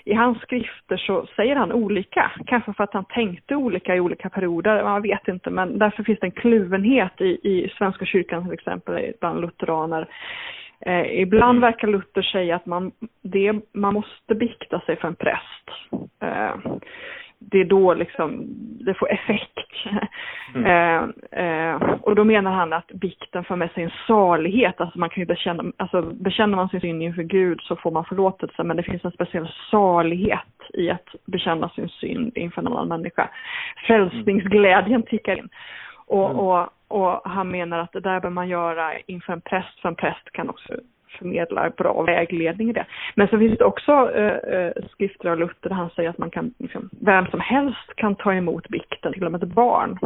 i 0.04 0.14
hans 0.14 0.38
skrifter 0.38 0.96
så 0.96 1.26
säger 1.36 1.56
han 1.56 1.72
olika, 1.72 2.30
kanske 2.46 2.72
för 2.72 2.84
att 2.84 2.94
han 2.94 3.04
tänkte 3.04 3.56
olika 3.56 3.96
i 3.96 4.00
olika 4.00 4.30
perioder, 4.30 4.84
man 4.84 5.02
vet 5.02 5.28
inte, 5.28 5.50
men 5.50 5.78
därför 5.78 6.02
finns 6.02 6.20
det 6.20 6.26
en 6.26 6.30
kluvenhet 6.30 7.20
i, 7.20 7.24
i 7.42 7.72
Svenska 7.78 8.04
kyrkan 8.04 8.44
till 8.44 8.52
exempel 8.52 9.12
bland 9.20 9.40
lutheraner 9.40 10.08
Eh, 10.80 11.20
ibland 11.20 11.60
verkar 11.60 11.88
Luther 11.88 12.22
säga 12.22 12.56
att 12.56 12.66
man, 12.66 12.92
det, 13.22 13.52
man 13.72 13.94
måste 13.94 14.34
bikta 14.34 14.80
sig 14.80 14.96
för 14.96 15.08
en 15.08 15.14
präst. 15.14 15.70
Eh, 16.20 16.54
det 17.50 17.60
är 17.60 17.64
då 17.64 17.94
liksom 17.94 18.44
det 18.80 18.94
får 18.94 19.12
effekt. 19.12 19.58
Mm. 19.88 20.04
Eh, 20.54 21.02
eh, 21.44 21.76
och 22.02 22.14
då 22.14 22.24
menar 22.24 22.52
han 22.52 22.72
att 22.72 22.87
bikten 22.87 23.44
för 23.44 23.56
med 23.56 23.70
sig 23.70 23.82
en 23.82 23.90
salighet, 24.06 24.80
alltså 24.80 24.98
man 24.98 25.10
kan 25.10 25.20
ju 25.20 25.26
bekänna, 25.26 25.64
alltså 25.76 26.02
bekänner 26.02 26.56
man 26.56 26.68
sin 26.68 26.80
synd 26.80 27.02
inför 27.02 27.22
Gud 27.22 27.60
så 27.60 27.76
får 27.76 27.90
man 27.90 28.04
förlåtelse, 28.04 28.62
men 28.62 28.76
det 28.76 28.82
finns 28.82 29.04
en 29.04 29.10
speciell 29.10 29.48
salighet 29.70 30.40
i 30.74 30.90
att 30.90 31.08
bekänna 31.26 31.68
sin 31.68 31.88
synd 31.88 32.38
inför 32.38 32.60
en 32.60 32.66
annan 32.66 32.88
människa. 32.88 33.30
Frälsningsglädjen 33.87 35.02
tickar 35.02 35.38
in. 35.38 35.48
Och, 36.06 36.30
mm. 36.30 36.38
och, 36.38 36.68
och 36.94 37.20
han 37.24 37.50
menar 37.50 37.78
att 37.78 37.92
det 37.92 38.00
där 38.00 38.20
bör 38.20 38.30
man 38.30 38.48
göra 38.48 38.98
inför 39.07 39.33
en 39.33 39.40
präst, 39.40 39.80
för 39.80 39.88
en 39.88 39.94
präst 39.94 40.30
kan 40.33 40.50
också 40.50 40.74
förmedla 41.18 41.70
bra 41.70 42.02
vägledning 42.02 42.70
i 42.70 42.72
det. 42.72 42.87
Men 43.14 43.28
så 43.28 43.38
finns 43.38 43.59
det 43.59 43.64
också 43.64 44.11
eh, 44.14 44.54
eh 44.54 44.72
skrifter 44.90 45.28
av 45.28 45.38
Luther 45.38 45.68
där 45.68 45.76
han 45.76 45.90
säger 45.90 46.11
att 46.11 46.18
man 46.18 46.30
kan, 46.30 46.54
liksom, 46.59 46.90
vem 47.00 47.26
som 47.26 47.40
helst 47.40 47.96
kan 47.96 48.14
ta 48.14 48.35
emot 48.35 48.68
bikten, 48.68 49.12
till 49.12 49.24
och 49.24 49.33
med 49.33 49.42
ett 49.42 49.48
barn. 49.48 49.98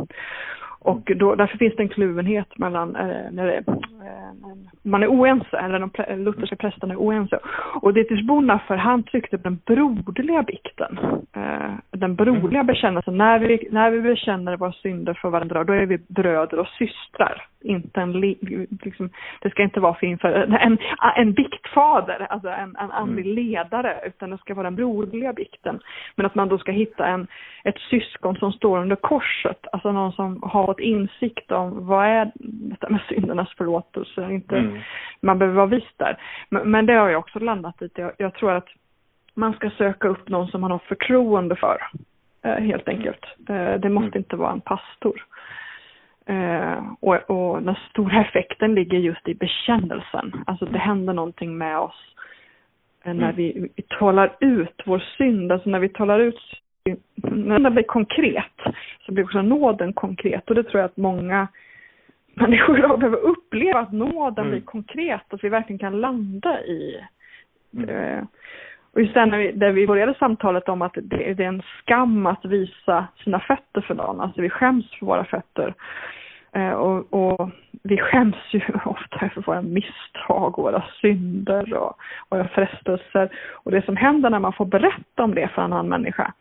Och 0.81 1.13
då, 1.17 1.35
därför 1.35 1.59
finns 1.59 1.77
det 1.77 1.83
en 1.83 1.89
kluvenhet 1.89 2.59
mellan 2.59 2.97
eh, 2.97 3.31
när 3.31 3.47
det, 3.47 3.57
eh, 3.57 4.55
man 4.83 5.03
är 5.03 5.09
oense, 5.09 5.59
eller 5.59 5.79
de 5.79 5.91
lutherska 6.25 6.57
prästerna 6.57 6.95
är 6.95 6.99
oense. 6.99 7.39
Och 7.83 7.95
Dietrich 7.95 8.27
för 8.67 8.77
han 8.77 9.03
tryckte 9.03 9.39
på 9.39 9.49
den 9.49 9.59
broderliga 9.67 10.43
bikten. 10.43 10.99
Eh, 11.37 11.73
den 11.91 12.15
broderliga 12.15 12.65
bekännelsen. 12.65 13.17
När 13.17 13.39
vi, 13.39 13.69
när 13.71 13.91
vi 13.91 14.01
bekänner 14.01 14.57
våra 14.57 14.73
synder 14.73 15.15
för 15.15 15.31
varandra, 15.31 15.65
då 15.65 15.73
är 15.73 15.87
vi 15.87 15.99
bröder 16.09 16.59
och 16.59 16.69
systrar. 16.69 17.47
Inte 17.61 18.01
en, 18.01 18.21
liksom, 18.85 19.11
det 19.41 19.51
ska 19.51 19.63
inte 19.63 19.81
vara 19.81 19.95
för 19.95 20.07
inför, 20.07 20.33
en, 20.33 20.79
en 21.17 21.33
biktfader, 21.33 22.27
alltså 22.31 22.49
en, 22.49 22.77
en 22.77 22.91
andlig 22.91 23.25
mm. 23.25 23.35
ledare, 23.35 24.01
utan 24.07 24.31
det 24.31 24.39
ska 24.39 24.55
vara 24.55 24.65
den 24.65 24.77
broderliga 24.77 25.33
bikten. 25.33 25.81
Men 26.17 26.27
att 26.27 26.35
man 26.35 26.49
då 26.49 26.59
ska 26.59 26.73
hitta 26.73 27.07
en, 27.07 27.27
ett 27.65 27.79
syskon 27.79 28.37
som 28.37 28.53
står 28.53 28.79
under 28.79 28.97
korset, 28.97 29.67
alltså 29.73 29.93
någon 29.93 30.13
som 30.13 30.43
har 30.43 30.67
fått 30.67 30.81
insikt 30.81 31.53
om 31.53 31.87
vad 31.87 32.07
är 32.07 32.33
detta 32.35 32.89
med 32.89 33.01
syndernas 33.09 33.55
förlåtelse. 33.57 34.31
Inte, 34.31 34.57
mm. 34.57 34.81
Man 35.21 35.39
behöver 35.39 35.57
vara 35.57 35.67
vis 35.67 35.89
där. 35.97 36.17
Men, 36.49 36.71
men, 36.71 36.87
det 36.87 36.93
har 36.93 37.09
jag 37.09 37.19
också 37.19 37.39
landat 37.39 37.83
i. 37.83 37.91
Jag, 37.95 38.13
jag, 38.19 38.35
tror 38.35 38.53
att 38.53 38.69
man 39.35 39.53
ska 39.53 39.71
söka 39.71 40.09
upp 40.09 40.29
någon 40.29 40.49
som 40.49 40.61
man 40.61 40.71
har 40.71 40.79
förtroende 40.79 41.57
för, 41.57 41.79
eh, 42.43 42.55
helt 42.55 42.89
enkelt. 42.89 43.25
Eh, 43.49 43.75
det 43.81 43.89
måste 43.89 44.07
mm. 44.07 44.19
inte 44.19 44.37
vara 44.37 44.53
en 44.53 44.61
pastor. 44.61 45.25
Eh, 46.29 46.93
och, 47.01 47.31
och 47.31 47.63
den 47.63 47.77
stora 47.91 48.21
effekten 48.21 48.75
ligger 48.75 48.99
just 48.99 49.29
i 49.29 49.35
bekännelsen. 49.35 50.45
Alltså 50.47 50.67
det 50.67 50.79
händer 50.79 51.13
någonting 51.13 51.59
med 51.59 51.79
oss 51.79 52.15
när 53.05 53.13
mm. 53.15 53.37
vi, 53.37 53.71
vi 53.77 53.83
talar 53.83 54.37
ut 54.41 54.83
vår 54.87 54.99
synd, 54.99 55.53
alltså 55.53 55.71
när 55.71 55.79
vi 55.79 55.89
talar 55.89 56.21
ut 56.21 56.41
när 57.23 57.59
det 57.59 57.71
blir 57.71 57.83
konkret 57.83 58.53
så 59.07 59.13
blir 59.13 59.25
också 59.25 59.43
nåden 59.43 59.93
konkret 59.93 60.49
och 60.49 60.55
det 60.55 60.63
tror 60.63 60.81
jag 60.81 60.85
att 60.85 60.97
många 60.97 61.49
människor 62.35 62.79
idag 62.79 62.99
behöver 62.99 63.19
uppleva 63.19 63.81
att 63.81 63.93
nåden 63.93 64.47
mm. 64.47 64.51
blir 64.51 64.67
konkret, 64.67 65.35
att 65.35 65.45
vi 65.45 65.49
verkligen 65.49 65.79
kan 65.79 66.01
landa 66.01 66.61
i 66.61 67.05
mm. 67.77 68.27
Och 68.93 69.03
just 69.03 69.15
när 69.15 69.39
vi, 69.39 69.53
där 69.53 69.73
vi 69.73 69.87
började 69.87 70.15
samtalet 70.15 70.69
om 70.69 70.83
att 70.83 70.95
det, 70.95 71.35
det, 71.35 71.45
är 71.45 71.49
en 71.49 71.63
skam 71.79 72.27
att 72.27 72.45
visa 72.45 73.07
sina 73.25 73.41
fötter 73.41 73.81
för 73.81 73.95
någon, 73.95 74.21
alltså 74.21 74.41
vi 74.41 74.51
skäms 74.51 74.91
för 74.99 75.07
våra 75.07 75.25
fötter. 75.25 75.75
Eh, 76.53 76.71
och, 76.71 77.13
och, 77.13 77.51
vi 77.83 77.99
skäms 77.99 78.37
ju 78.51 78.61
ofta 78.85 79.29
för 79.35 79.43
våra 79.43 79.63
misstag 79.63 80.59
och 80.59 80.65
våra 80.65 80.85
synder 81.01 81.75
och 81.75 81.97
våra 82.31 82.49
frestelser. 82.49 83.29
Och 83.53 83.71
det 83.71 83.85
som 83.85 83.97
händer 83.97 84.31
när 84.31 84.39
man 84.39 84.53
får 84.53 84.67
berätta 84.67 85.25
om 85.25 85.35
det 85.35 85.49
för 85.49 85.63
en 85.63 85.73
annan 85.73 85.89
människa, 85.89 86.33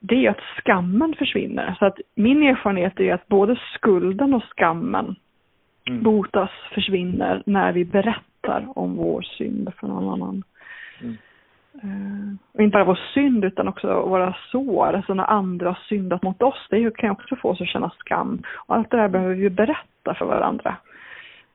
det 0.00 0.26
är 0.26 0.30
att 0.30 0.40
skammen 0.58 1.14
försvinner. 1.18 1.76
Så 1.78 1.86
att 1.86 1.98
min 2.14 2.42
erfarenhet 2.42 3.00
är 3.00 3.14
att 3.14 3.26
både 3.26 3.56
skulden 3.74 4.34
och 4.34 4.42
skammen 4.42 5.16
mm. 5.88 6.02
botas, 6.02 6.50
försvinner 6.74 7.42
när 7.46 7.72
vi 7.72 7.84
berättar 7.84 8.78
om 8.78 8.96
vår 8.96 9.22
synd 9.22 9.72
för 9.80 9.86
någon 9.86 10.12
annan. 10.12 10.42
Mm. 11.00 11.16
Och 12.52 12.60
inte 12.62 12.72
bara 12.74 12.84
vår 12.84 13.00
synd 13.14 13.44
utan 13.44 13.68
också 13.68 14.00
våra 14.00 14.36
sår, 14.50 14.92
alltså 14.92 15.14
när 15.14 15.30
andra 15.30 15.68
har 15.68 15.78
syndat 15.88 16.22
mot 16.22 16.42
oss, 16.42 16.66
det 16.70 16.96
kan 16.96 17.08
ju 17.08 17.12
också 17.12 17.36
få 17.36 17.48
oss 17.48 17.60
att 17.60 17.68
känna 17.68 17.90
skam. 17.98 18.42
Och 18.66 18.74
allt 18.74 18.90
det 18.90 18.96
där 18.96 19.08
behöver 19.08 19.34
vi 19.34 19.50
berätta 19.50 20.14
för 20.14 20.24
varandra. 20.24 20.76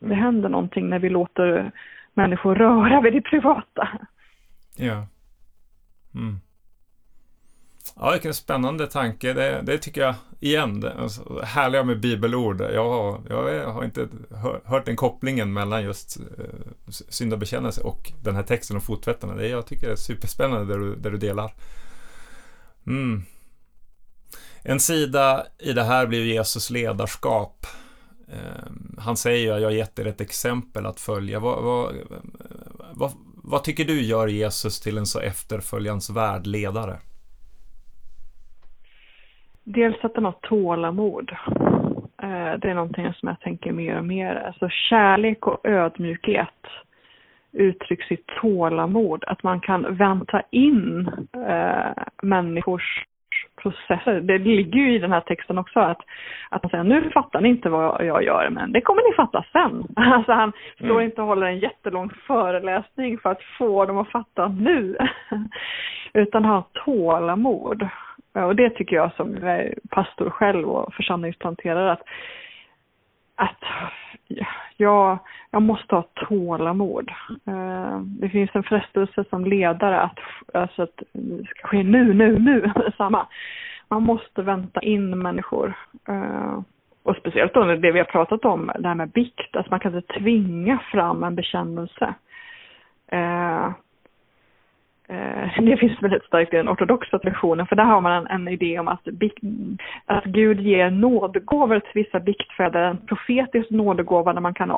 Mm. 0.02 0.10
Det 0.10 0.16
händer 0.16 0.50
någonting 0.50 0.90
när 0.90 1.00
vi 1.00 1.10
låter 1.10 1.72
människor 2.14 2.56
röra 2.56 3.02
vid 3.02 3.14
det 3.14 3.22
privata. 3.22 3.88
Ja. 4.78 5.08
Mm. 6.16 6.40
Ja, 7.96 8.12
vilken 8.12 8.34
spännande 8.34 8.88
tanke. 8.88 9.34
Det, 9.34 9.62
det 9.62 9.78
tycker 9.78 10.02
jag, 10.02 10.16
igen, 10.40 10.80
det 10.80 10.94
alltså, 10.94 11.42
härliga 11.44 11.84
med 11.84 12.00
bibelord. 12.00 12.62
Jag 12.62 12.90
har, 12.90 13.22
jag 13.30 13.72
har 13.72 13.86
inte 13.86 14.08
hört 14.66 14.86
den 14.86 14.96
kopplingen 14.96 15.54
mellan 15.54 15.84
just 15.84 16.18
eh, 16.18 16.46
syndabekännelse 17.10 17.82
och 17.82 18.12
den 18.24 18.36
här 18.36 18.44
texten 18.44 18.76
om 18.76 18.82
fottvättarna. 18.82 19.36
Det 19.36 19.48
jag 19.48 19.66
tycker 19.66 19.88
det 19.88 19.94
är 19.94 19.98
superspännande 19.98 20.74
där 20.74 20.80
du, 20.80 20.96
där 20.96 21.12
du 21.12 21.18
delar. 21.18 21.54
Mm. 22.88 23.24
En 24.64 24.80
sida 24.80 25.46
i 25.60 25.74
det 25.74 25.84
här 25.84 26.08
blir 26.08 26.26
Jesus 26.26 26.70
ledarskap. 26.70 27.66
Eh, 28.28 28.72
han 28.98 29.18
säger 29.18 29.40
ju, 29.40 29.62
jag 29.62 29.68
har 29.68 29.72
gett 29.72 30.00
er 30.00 30.08
ett 30.08 30.22
exempel 30.22 30.86
att 30.86 31.00
följa. 31.00 31.40
Vad, 31.40 31.64
vad, 31.64 31.96
vad, 32.94 33.12
vad 33.44 33.64
tycker 33.64 33.86
du 33.86 34.02
gör 34.02 34.28
Jesus 34.28 34.80
till 34.80 34.98
en 34.98 35.06
så 35.06 35.20
efterföljansvärd 35.20 36.48
ledare? 36.48 37.00
Dels 39.74 40.06
att 40.06 40.14
den 40.14 40.26
har 40.26 40.36
tålamod. 40.42 41.32
Eh, 42.22 42.54
det 42.60 42.70
är 42.70 42.74
någonting 42.74 43.14
som 43.14 43.28
jag 43.28 43.40
tänker 43.40 43.72
mer 43.72 43.98
och 43.98 44.06
mer. 44.06 44.36
Alltså 44.36 44.70
kärlek 44.70 45.48
och 45.48 45.68
ödmjukhet 45.68 46.68
uttrycks 47.52 48.12
i 48.12 48.18
tålamod. 48.42 49.24
Att 49.28 49.44
man 49.44 49.60
kan 49.60 49.96
vänta 49.96 50.42
in 50.52 51.10
äh, 51.48 52.04
människors 52.24 53.06
processer. 53.62 54.22
Det 54.22 54.38
ligger 54.38 54.80
ju 54.80 54.96
i 54.96 55.00
den 55.00 55.12
här 55.12 55.22
texten 55.22 55.58
också 55.58 55.80
att, 55.80 56.02
att 56.50 56.64
man 56.64 56.70
säger 56.70 56.84
nu 56.84 57.10
fattar 57.10 57.42
ni 57.42 57.50
inte 57.50 57.70
vad 57.70 58.06
jag 58.06 58.24
gör 58.24 58.50
men 58.50 58.72
det 58.72 58.82
kommer 58.82 59.10
ni 59.10 59.16
fatta 59.16 59.46
sen. 59.52 59.88
Alltså 59.96 60.32
han 60.32 60.52
står 60.76 60.92
mm. 60.92 61.02
inte 61.02 61.22
och 61.22 61.28
håller 61.28 61.48
en 61.48 61.60
jättelång 61.60 62.10
föreläsning 62.28 63.18
för 63.18 63.32
att 63.32 63.44
få 63.58 63.86
dem 63.86 63.98
att 63.98 64.12
fatta 64.12 64.48
nu. 64.48 64.98
Utan 66.14 66.46
har 66.46 66.64
tålamod. 66.86 67.90
Och 68.34 68.56
det 68.56 68.70
tycker 68.70 68.96
jag 68.96 69.14
som 69.14 69.38
eh, 69.38 69.72
pastor 69.90 70.30
själv 70.30 70.70
och 70.70 70.94
församlingsplanterare 70.94 71.92
att, 71.92 72.04
att 73.36 73.64
jag, 74.78 75.18
jag 75.52 75.62
måste 75.62 75.96
ha 75.96 76.04
tålamod. 76.16 77.12
Eh, 77.48 78.00
det 78.00 78.30
finns 78.30 78.50
en 78.54 78.64
frestelse 78.64 79.24
som 79.30 79.46
ledare 79.46 80.02
att, 80.02 80.20
alltså 80.54 80.84
att 80.84 81.04
det 81.14 81.48
ska 81.48 81.68
ske 81.68 81.84
nu, 81.84 82.14
nu, 82.14 82.40
nu, 82.40 82.72
samma. 82.98 83.28
Man 83.88 84.04
måste 84.04 84.42
vänta 84.42 84.82
in 84.82 85.20
människor. 85.20 85.74
Eh, 86.08 86.60
och 87.04 87.16
speciellt 87.16 87.54
då 87.54 87.64
det 87.64 87.92
vi 87.92 88.00
har 88.00 88.06
pratat 88.06 88.46
om, 88.46 88.72
det 88.80 88.88
här 88.88 88.96
med 88.96 89.10
bikt, 89.10 89.56
att 89.56 89.70
man 89.70 89.80
kan 89.80 89.96
inte 89.96 90.14
tvinga 90.20 90.80
fram 90.92 91.24
en 91.24 91.36
bekännelse. 91.36 92.14
Eh, 95.10 95.62
det 95.64 95.78
finns 95.78 96.04
väldigt 96.04 96.24
starkt 96.24 96.54
i 96.54 96.58
den 96.58 96.70
ortodoxa 96.70 97.20
traditionen, 97.20 97.68
för 97.68 97.76
där 97.76 97.84
har 97.84 98.02
man 98.02 98.12
en, 98.12 98.28
en 98.28 98.48
idé 98.48 98.80
om 98.80 98.88
att, 98.88 99.08
att 100.06 100.24
Gud 100.24 100.60
ger 100.60 100.90
nådegåvor 100.90 101.80
till 101.80 102.04
vissa 102.04 102.20
biktfäder, 102.20 102.82
en 102.82 102.98
profetisk 102.98 103.70
nådegåva 103.70 104.34
där 104.34 104.42
man 104.42 104.54
kan 104.54 104.72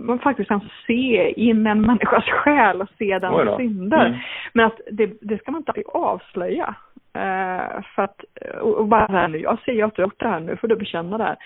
man 0.00 0.18
faktiskt 0.18 0.48
kan 0.48 0.68
se 0.86 1.30
in 1.30 1.66
en 1.66 1.80
människas 1.80 2.24
själ 2.24 2.80
och 2.80 2.88
se 2.98 3.18
dens 3.18 3.56
synder. 3.56 4.06
Mm. 4.06 4.18
Men 4.52 4.66
att 4.66 4.80
det, 4.90 5.12
det 5.20 5.38
ska 5.38 5.50
man 5.50 5.60
inte 5.60 5.82
avslöja. 5.86 6.74
Uh, 7.16 7.82
för 7.94 8.02
att, 8.02 8.24
och 8.60 8.86
bara 8.86 9.06
här 9.06 9.28
nu, 9.28 9.38
jag 9.38 9.58
ser 9.60 9.84
att 9.84 9.94
du 9.94 10.02
har 10.02 10.06
gjort 10.06 10.20
det 10.20 10.28
här 10.28 10.40
nu, 10.40 10.56
får 10.56 10.68
du 10.68 10.76
bekänna 10.76 11.18
det 11.18 11.24
här. 11.24 11.36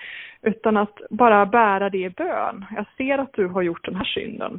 Utan 0.43 0.77
att 0.77 1.01
bara 1.11 1.47
bära 1.47 1.91
det 1.91 1.99
i 1.99 2.11
bön. 2.11 2.65
Jag 2.77 2.87
ser 2.97 3.19
att 3.19 3.33
du 3.33 3.47
har 3.47 3.63
gjort 3.63 3.85
den 3.85 3.97
här 3.97 4.05
synden. 4.05 4.53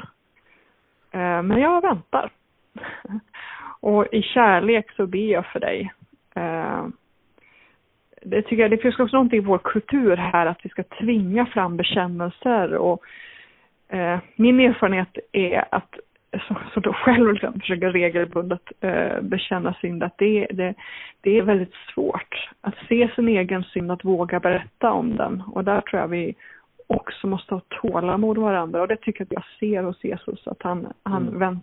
Uh, 1.16 1.42
men 1.42 1.62
jag 1.62 1.82
väntar. 1.82 2.30
Och 3.80 4.08
i 4.12 4.22
kärlek 4.22 4.92
så 4.92 5.08
ber 5.08 5.32
jag 5.32 5.46
för 5.46 5.60
dig. 5.60 5.94
Eh, 6.36 6.88
det 8.22 8.42
tycker 8.42 8.62
jag, 8.62 8.72
det 8.72 8.78
finns 8.78 9.00
också 9.00 9.16
någonting 9.16 9.38
i 9.38 9.46
vår 9.46 9.58
kultur 9.58 10.18
här 10.18 10.46
att 10.46 10.60
vi 10.64 10.70
ska 10.70 10.84
tvinga 10.84 11.46
fram 11.46 11.78
bekännelser 11.78 12.74
och 12.74 13.04
eh, 13.90 14.20
min 14.36 14.60
erfarenhet 14.60 15.18
är 15.32 15.66
att 15.72 15.96
så 16.74 16.80
då 16.80 16.94
själv 16.94 17.34
liksom 17.34 17.60
försöker 17.60 17.92
regelbundet 17.92 18.72
eh, 18.82 19.22
bekänna 19.22 19.74
synd, 19.82 20.04
att 20.04 20.18
det, 20.18 20.48
det, 20.52 20.74
det 21.22 21.38
är 21.38 21.42
väldigt 21.42 21.74
svårt 21.94 22.50
att 22.62 22.76
se 22.90 23.10
sin 23.16 23.28
egen 23.28 23.64
synd, 23.64 23.92
att 23.92 24.06
våga 24.06 24.40
berätta 24.40 24.92
om 24.92 25.16
den. 25.16 25.42
Och 25.42 25.64
där 25.64 25.82
tror 25.82 26.02
jag 26.02 26.08
vi 26.08 26.36
också 26.88 27.28
måste 27.28 27.54
ha 27.54 27.62
tålamod 27.70 28.38
varandra 28.38 28.82
och 28.82 28.88
det 28.88 28.98
tycker 28.98 29.26
jag 29.30 29.40
att 29.40 29.44
jag 29.44 29.60
ser 29.60 29.84
hos 29.84 30.04
Jesus, 30.04 30.48
att 30.48 30.62
han, 30.62 30.94
han 31.04 31.28
mm 31.28 31.60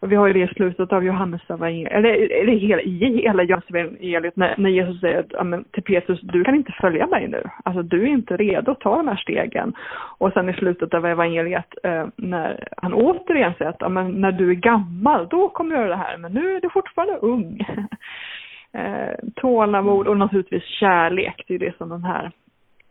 och 0.00 0.12
vi 0.12 0.16
har 0.16 0.26
ju 0.26 0.32
det 0.32 0.50
i 0.50 0.54
slutet 0.54 0.92
av 0.92 1.04
Johannes 1.04 1.50
evangeliet, 1.50 1.92
eller, 1.92 2.40
eller 2.42 2.52
hela, 2.52 2.82
i 2.82 3.22
hela 3.22 3.42
Johannes 3.42 3.70
evangeliet 3.70 4.36
när, 4.36 4.54
när 4.58 4.70
Jesus 4.70 5.00
säger 5.00 5.18
att, 5.18 5.72
till 5.72 5.82
Petrus, 5.82 6.20
du 6.20 6.44
kan 6.44 6.54
inte 6.54 6.72
följa 6.72 7.06
mig 7.06 7.28
nu. 7.28 7.42
Alltså 7.64 7.82
du 7.82 8.02
är 8.02 8.06
inte 8.06 8.36
redo 8.36 8.70
att 8.70 8.80
ta 8.80 8.96
de 8.96 9.08
här 9.08 9.16
stegen. 9.16 9.74
Och 10.18 10.32
sen 10.32 10.48
i 10.48 10.52
slutet 10.52 10.94
av 10.94 11.06
evangeliet 11.06 11.74
eh, 11.82 12.06
när 12.16 12.68
han 12.76 12.94
återigen 12.94 13.54
säger 13.58 13.70
att 13.70 13.92
men, 13.92 14.20
när 14.20 14.32
du 14.32 14.50
är 14.50 14.54
gammal, 14.54 15.28
då 15.28 15.48
kommer 15.48 15.70
du 15.70 15.80
göra 15.80 15.88
det 15.88 15.96
här, 15.96 16.16
men 16.16 16.32
nu 16.32 16.56
är 16.56 16.60
du 16.60 16.70
fortfarande 16.70 17.16
ung. 17.16 17.60
eh, 18.72 19.14
tålamod 19.34 20.06
och 20.06 20.16
naturligtvis 20.16 20.64
kärlek, 20.64 21.44
det 21.48 21.54
är 21.54 21.58
det 21.58 21.76
som 21.76 21.88
den 21.88 22.04
här, 22.04 22.30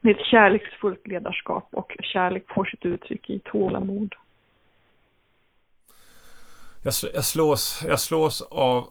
det 0.01 0.09
är 0.09 0.15
ett 0.15 0.25
kärleksfullt 0.25 1.07
ledarskap 1.07 1.67
och 1.71 1.95
kärlek 1.99 2.43
får 2.47 2.65
sitt 2.65 2.85
uttryck 2.85 3.29
i 3.29 3.39
tålamod 3.39 4.15
jag, 6.81 6.93
jag, 7.13 7.25
slås, 7.25 7.83
jag 7.87 7.99
slås 7.99 8.41
av 8.41 8.87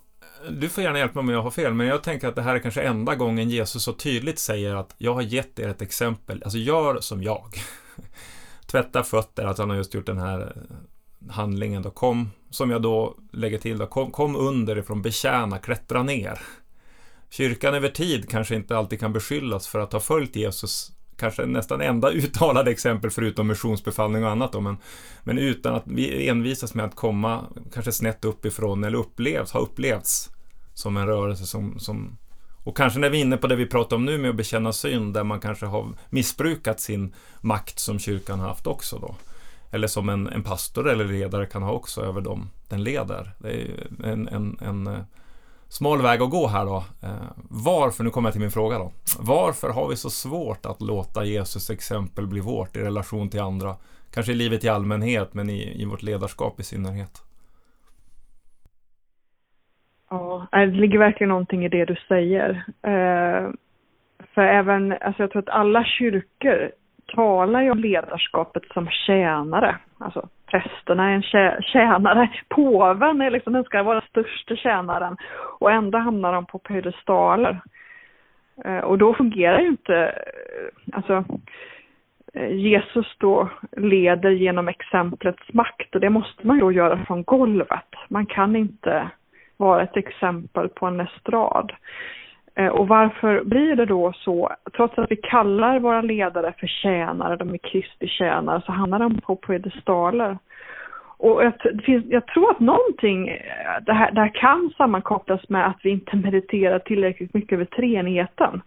du 0.50 0.68
får 0.68 0.84
gärna 0.84 0.98
hjälpa 0.98 1.22
mig 1.22 1.32
om 1.32 1.36
jag 1.36 1.42
har 1.42 1.50
fel, 1.50 1.74
men 1.74 1.86
jag 1.86 2.02
tänker 2.02 2.28
att 2.28 2.34
det 2.34 2.42
här 2.42 2.54
är 2.54 2.58
kanske 2.58 2.82
enda 2.82 3.14
gången 3.14 3.50
Jesus 3.50 3.82
så 3.82 3.92
tydligt 3.92 4.38
säger 4.38 4.74
att 4.74 4.94
jag 4.98 5.14
har 5.14 5.22
gett 5.22 5.58
er 5.58 5.68
ett 5.68 5.82
exempel, 5.82 6.42
alltså 6.42 6.58
gör 6.58 7.00
som 7.00 7.22
jag. 7.22 7.54
Tvätta 8.66 9.02
fötter, 9.02 9.44
att 9.44 9.58
han 9.58 9.70
har 9.70 9.76
just 9.76 9.94
gjort 9.94 10.06
den 10.06 10.18
här 10.18 10.40
eh, 10.40 11.30
handlingen 11.30 11.82
då. 11.82 11.90
Kom, 11.90 12.30
som 12.50 12.70
jag 12.70 12.82
då 12.82 13.16
lägger 13.32 13.58
till 13.58 13.78
då, 13.78 13.86
kom, 13.86 14.10
kom 14.10 14.36
underifrån, 14.36 15.02
betjäna, 15.02 15.58
klättra 15.58 16.02
ner. 16.02 16.40
Kyrkan 17.30 17.74
över 17.74 17.88
tid 17.88 18.30
kanske 18.30 18.54
inte 18.54 18.76
alltid 18.76 19.00
kan 19.00 19.12
beskyllas 19.12 19.68
för 19.68 19.78
att 19.78 19.92
ha 19.92 20.00
följt 20.00 20.36
Jesus 20.36 20.92
kanske 21.18 21.46
nästan 21.46 21.80
enda 21.80 22.10
uttalade 22.12 22.70
exempel 22.70 23.10
förutom 23.10 23.46
missionsbefallning 23.46 24.24
och 24.24 24.30
annat 24.30 24.52
då, 24.52 24.60
men, 24.60 24.76
men 25.24 25.38
utan 25.38 25.74
att 25.74 25.84
vi 25.86 26.28
envisas 26.28 26.74
med 26.74 26.84
att 26.84 26.94
komma 26.94 27.44
kanske 27.74 27.92
snett 27.92 28.24
uppifrån 28.24 28.84
eller 28.84 28.98
upplevs, 28.98 29.52
har 29.52 29.60
upplevts 29.60 30.30
som 30.74 30.96
en 30.96 31.06
rörelse 31.06 31.46
som, 31.46 31.78
som 31.78 32.18
och 32.64 32.76
kanske 32.76 32.98
när 32.98 33.10
vi 33.10 33.18
är 33.18 33.22
inne 33.22 33.36
på 33.36 33.46
det 33.46 33.56
vi 33.56 33.66
pratar 33.66 33.96
om 33.96 34.04
nu 34.04 34.18
med 34.18 34.30
att 34.30 34.36
bekänna 34.36 34.72
synd, 34.72 35.14
där 35.14 35.24
man 35.24 35.40
kanske 35.40 35.66
har 35.66 35.88
missbrukat 36.10 36.80
sin 36.80 37.14
makt 37.40 37.78
som 37.78 37.98
kyrkan 37.98 38.40
har 38.40 38.48
haft 38.48 38.66
också 38.66 38.98
då. 38.98 39.16
Eller 39.70 39.86
som 39.86 40.08
en, 40.08 40.26
en 40.26 40.42
pastor 40.42 40.88
eller 40.88 41.04
ledare 41.04 41.46
kan 41.46 41.62
ha 41.62 41.72
också 41.72 42.02
över 42.02 42.20
dem 42.20 42.50
den 42.68 42.84
leder. 42.84 43.32
Det 43.38 43.50
är 43.50 43.86
en, 44.04 44.28
en, 44.28 44.58
en 44.60 44.86
eh, 44.86 45.00
smal 45.68 46.02
väg 46.02 46.22
att 46.22 46.30
gå 46.30 46.46
här 46.46 46.64
då. 46.64 46.76
Eh, 47.02 47.30
varför, 47.50 48.04
nu 48.04 48.10
kommer 48.10 48.28
jag 48.28 48.32
till 48.32 48.40
min 48.40 48.50
fråga 48.50 48.78
då. 48.78 48.92
Varför 49.20 49.68
har 49.68 49.88
vi 49.88 49.96
så 49.96 50.10
svårt 50.10 50.66
att 50.66 50.80
låta 50.80 51.24
Jesus 51.24 51.70
exempel 51.70 52.26
bli 52.26 52.40
vårt 52.40 52.76
i 52.76 52.80
relation 52.80 53.30
till 53.30 53.40
andra? 53.40 53.76
Kanske 54.14 54.32
i 54.32 54.34
livet 54.34 54.64
i 54.64 54.68
allmänhet, 54.68 55.34
men 55.34 55.50
i, 55.50 55.82
i 55.82 55.84
vårt 55.84 56.02
ledarskap 56.02 56.60
i 56.60 56.62
synnerhet. 56.62 57.22
Ja, 60.10 60.48
eh, 60.52 60.60
det 60.60 60.80
ligger 60.80 60.98
verkligen 60.98 61.28
någonting 61.28 61.64
i 61.64 61.68
det 61.68 61.84
du 61.84 61.96
säger. 62.08 62.64
Eh, 62.82 63.50
för 64.34 64.42
även, 64.42 64.92
alltså 64.92 65.22
jag 65.22 65.30
tror 65.30 65.42
att 65.42 65.48
alla 65.48 65.84
kyrkor 65.84 66.70
talar 67.08 67.62
ju 67.62 67.70
om 67.70 67.78
ledarskapet 67.78 68.62
som 68.74 68.88
tjänare. 68.88 69.76
Alltså 69.98 70.28
prästerna 70.46 71.10
är 71.10 71.14
en 71.14 71.62
tjänare, 71.62 72.30
påven 72.48 73.20
är 73.20 73.30
liksom, 73.30 73.52
den 73.52 73.64
ska 73.64 73.82
vara 73.82 74.00
största 74.00 74.56
tjänaren 74.56 75.16
och 75.58 75.72
ändå 75.72 75.98
hamnar 75.98 76.32
de 76.32 76.46
på 76.46 76.58
pedestaler. 76.58 77.60
Eh, 78.64 78.78
och 78.78 78.98
då 78.98 79.14
fungerar 79.14 79.60
ju 79.60 79.68
inte, 79.68 79.96
eh, 79.96 80.96
alltså 80.96 81.24
eh, 82.34 82.54
Jesus 82.54 83.16
då 83.18 83.48
leder 83.76 84.30
genom 84.30 84.68
exemplets 84.68 85.52
makt 85.52 85.94
och 85.94 86.00
det 86.00 86.10
måste 86.10 86.46
man 86.46 86.58
ju 86.58 86.70
göra 86.70 87.04
från 87.06 87.24
golvet. 87.24 87.94
Man 88.08 88.26
kan 88.26 88.56
inte 88.56 89.10
vara 89.56 89.82
ett 89.82 89.96
exempel 89.96 90.68
på 90.68 90.86
en 90.86 91.00
estrad. 91.00 91.72
Eh, 92.58 92.68
och 92.68 92.88
varför 92.88 93.44
blir 93.44 93.76
det 93.76 93.86
då 93.86 94.12
så, 94.12 94.50
trots 94.76 94.98
att 94.98 95.10
vi 95.10 95.16
kallar 95.16 95.78
våra 95.78 96.02
ledare 96.02 96.54
för 96.58 96.66
tjänare, 96.66 97.36
de 97.36 97.54
är 97.54 97.58
Kristi 97.58 98.08
tjänare, 98.08 98.62
så 98.66 98.72
hamnar 98.72 98.98
de 98.98 99.20
på 99.20 99.36
piedestaler. 99.36 100.38
Och 101.18 101.44
jag, 101.44 101.52
finns, 101.84 102.04
jag, 102.08 102.26
tror 102.26 102.50
att 102.50 102.60
någonting, 102.60 103.28
eh, 103.28 103.82
det 103.86 103.92
här, 103.92 104.10
det 104.12 104.20
här 104.20 104.34
kan 104.34 104.70
sammankopplas 104.76 105.48
med 105.48 105.66
att 105.66 105.78
vi 105.82 105.90
inte 105.90 106.16
mediterar 106.16 106.78
tillräckligt 106.78 107.34
mycket 107.34 107.52
över 107.52 107.64
treenigheten. 107.64 108.62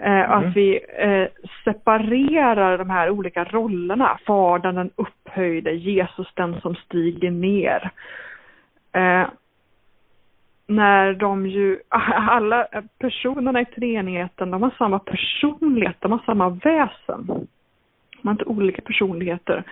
Eh, 0.00 0.30
mm. 0.30 0.30
Att 0.30 0.56
vi 0.56 0.80
eh, 0.98 1.26
separerar 1.64 2.78
de 2.78 2.90
här 2.90 3.10
olika 3.10 3.44
rollerna, 3.44 4.18
Fadern 4.26 4.74
den 4.74 4.90
upphöjde, 4.96 5.72
Jesus 5.72 6.28
den 6.34 6.60
som 6.60 6.74
stiger 6.74 7.30
ner. 7.30 7.90
Eh, 8.92 9.26
när 10.66 11.12
de 11.12 11.46
ju, 11.46 11.78
alla 12.18 12.66
personerna 12.98 13.60
i 13.60 13.64
treenigheten, 13.64 14.50
de 14.50 14.62
har 14.62 14.74
samma 14.78 14.98
personlighet, 14.98 15.96
de 16.00 16.12
har 16.12 16.22
samma 16.26 16.48
väsen. 16.48 17.26
De 17.26 18.28
har 18.28 18.32
inte 18.32 18.44
olika 18.44 18.82
personligheter. 18.82 19.64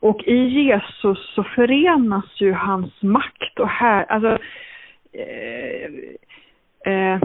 Och 0.00 0.22
i 0.22 0.36
Jesus 0.36 1.32
så 1.34 1.44
förenas 1.44 2.40
ju 2.40 2.52
hans 2.52 3.02
makt 3.02 3.58
och 3.58 3.68
här, 3.68 4.04
alltså 4.04 4.38
eh, 5.12 5.92
eh, 6.92 7.20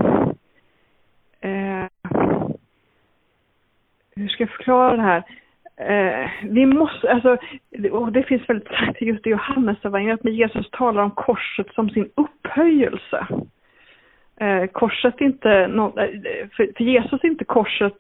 eh, 1.41 1.88
hur 4.15 4.27
ska 4.27 4.43
jag 4.43 4.49
förklara 4.49 4.95
det 4.95 5.01
här? 5.01 5.23
Eh, 5.79 6.29
vi 6.43 6.65
måste, 6.65 7.11
alltså, 7.11 7.37
och 7.91 8.11
det 8.11 8.23
finns 8.23 8.49
väldigt 8.49 8.67
sagt 8.67 9.01
just 9.01 9.27
i 9.27 9.29
Johannesevangeliet, 9.29 10.23
men 10.23 10.33
Jesus 10.33 10.69
talar 10.71 11.03
om 11.03 11.11
korset 11.11 11.67
som 11.73 11.89
sin 11.89 12.09
upphöjelse. 12.15 13.27
Eh, 14.39 14.65
korset 14.65 15.21
är 15.21 15.25
inte, 15.25 15.67
no, 15.67 15.99
eh, 15.99 16.09
för, 16.55 16.73
för 16.77 16.83
Jesus 16.83 17.23
är 17.23 17.27
inte 17.27 17.45
korset 17.45 17.97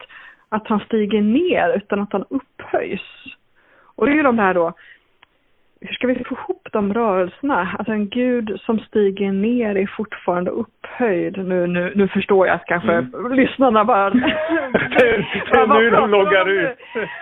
att 0.49 0.67
han 0.67 0.79
stiger 0.79 1.21
ner 1.21 1.77
utan 1.77 1.99
att 1.99 2.13
han 2.13 2.25
upphöjs. 2.29 3.01
Och 3.95 4.05
det 4.05 4.11
är 4.11 4.15
ju 4.15 4.23
de 4.23 4.39
här 4.39 4.53
då, 4.53 4.73
hur 5.81 5.93
ska 5.93 6.07
vi 6.07 6.23
få 6.23 6.35
ihop 6.35 6.67
de 6.71 6.93
rörelserna? 6.93 7.75
Alltså 7.77 7.91
en 7.93 8.09
gud 8.09 8.59
som 8.61 8.79
stiger 8.79 9.31
ner 9.31 9.75
är 9.75 9.87
fortfarande 9.97 10.51
upphöjd. 10.51 11.37
Nu, 11.37 11.67
nu, 11.67 11.93
nu 11.95 12.07
förstår 12.07 12.47
jag 12.47 12.55
att 12.55 12.65
kanske 12.65 12.93
mm. 12.93 13.33
lyssnarna 13.33 13.85
bara... 13.85 14.09
det, 14.09 14.17
är 14.19 15.81
nu 15.81 15.89
de 15.89 16.09
loggar 16.09 16.49
ut. 16.49 16.77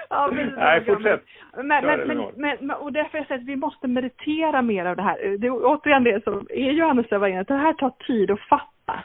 Ja, 0.09 0.31
Nej, 0.57 0.85
fortsätt. 0.85 1.21
Men, 1.57 1.67
men, 1.67 1.99
men, 2.35 2.57
men, 2.59 2.71
och 2.71 2.93
därför 2.93 3.17
jag 3.17 3.27
säger 3.27 3.41
att 3.41 3.47
vi 3.47 3.55
måste 3.55 3.87
meditera 3.87 4.61
mer 4.61 4.85
av 4.85 4.95
det 4.95 5.01
här. 5.01 5.37
Det 5.37 5.47
är 5.47 5.51
återigen 5.51 6.03
det 6.03 6.23
som 6.23 6.47
är 6.49 6.71
Johannes 6.71 7.11
evangeliet. 7.11 7.47
Det 7.47 7.53
här 7.53 7.73
tar 7.73 7.91
tid 8.07 8.31
att 8.31 8.39
fatta. 8.39 8.99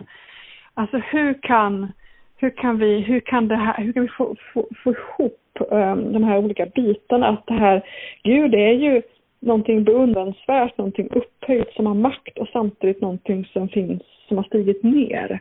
Alltså 0.75 0.99
hur 0.99 1.43
kan, 1.43 1.93
hur 2.37 2.51
kan 2.51 2.79
vi, 2.79 3.01
hur 3.01 3.21
kan 3.21 3.49
det 3.49 3.57
här, 3.57 3.85
hur 3.85 3.93
kan 3.93 4.03
vi 4.03 4.09
få, 4.09 4.37
få, 4.55 4.69
få 4.85 4.91
ihop 4.91 5.59
um, 5.71 6.13
de 6.13 6.25
här 6.25 6.39
olika 6.39 6.67
bitarna? 6.67 7.29
Att 7.29 7.47
det 7.47 7.55
här, 7.55 7.83
Gud 8.23 8.55
är 8.55 8.73
ju 8.73 9.03
någonting 9.41 9.85
beundransvärt, 9.85 10.79
någonting 10.79 11.09
upphöjt 11.11 11.73
som 11.73 11.87
har 11.87 11.95
makt 11.95 12.39
och 12.39 12.49
samtidigt 12.53 13.01
någonting 13.01 13.45
som 13.45 13.69
finns, 13.69 14.03
som 14.29 14.37
har 14.37 14.45
stigit 14.45 14.83
ner. 14.83 15.41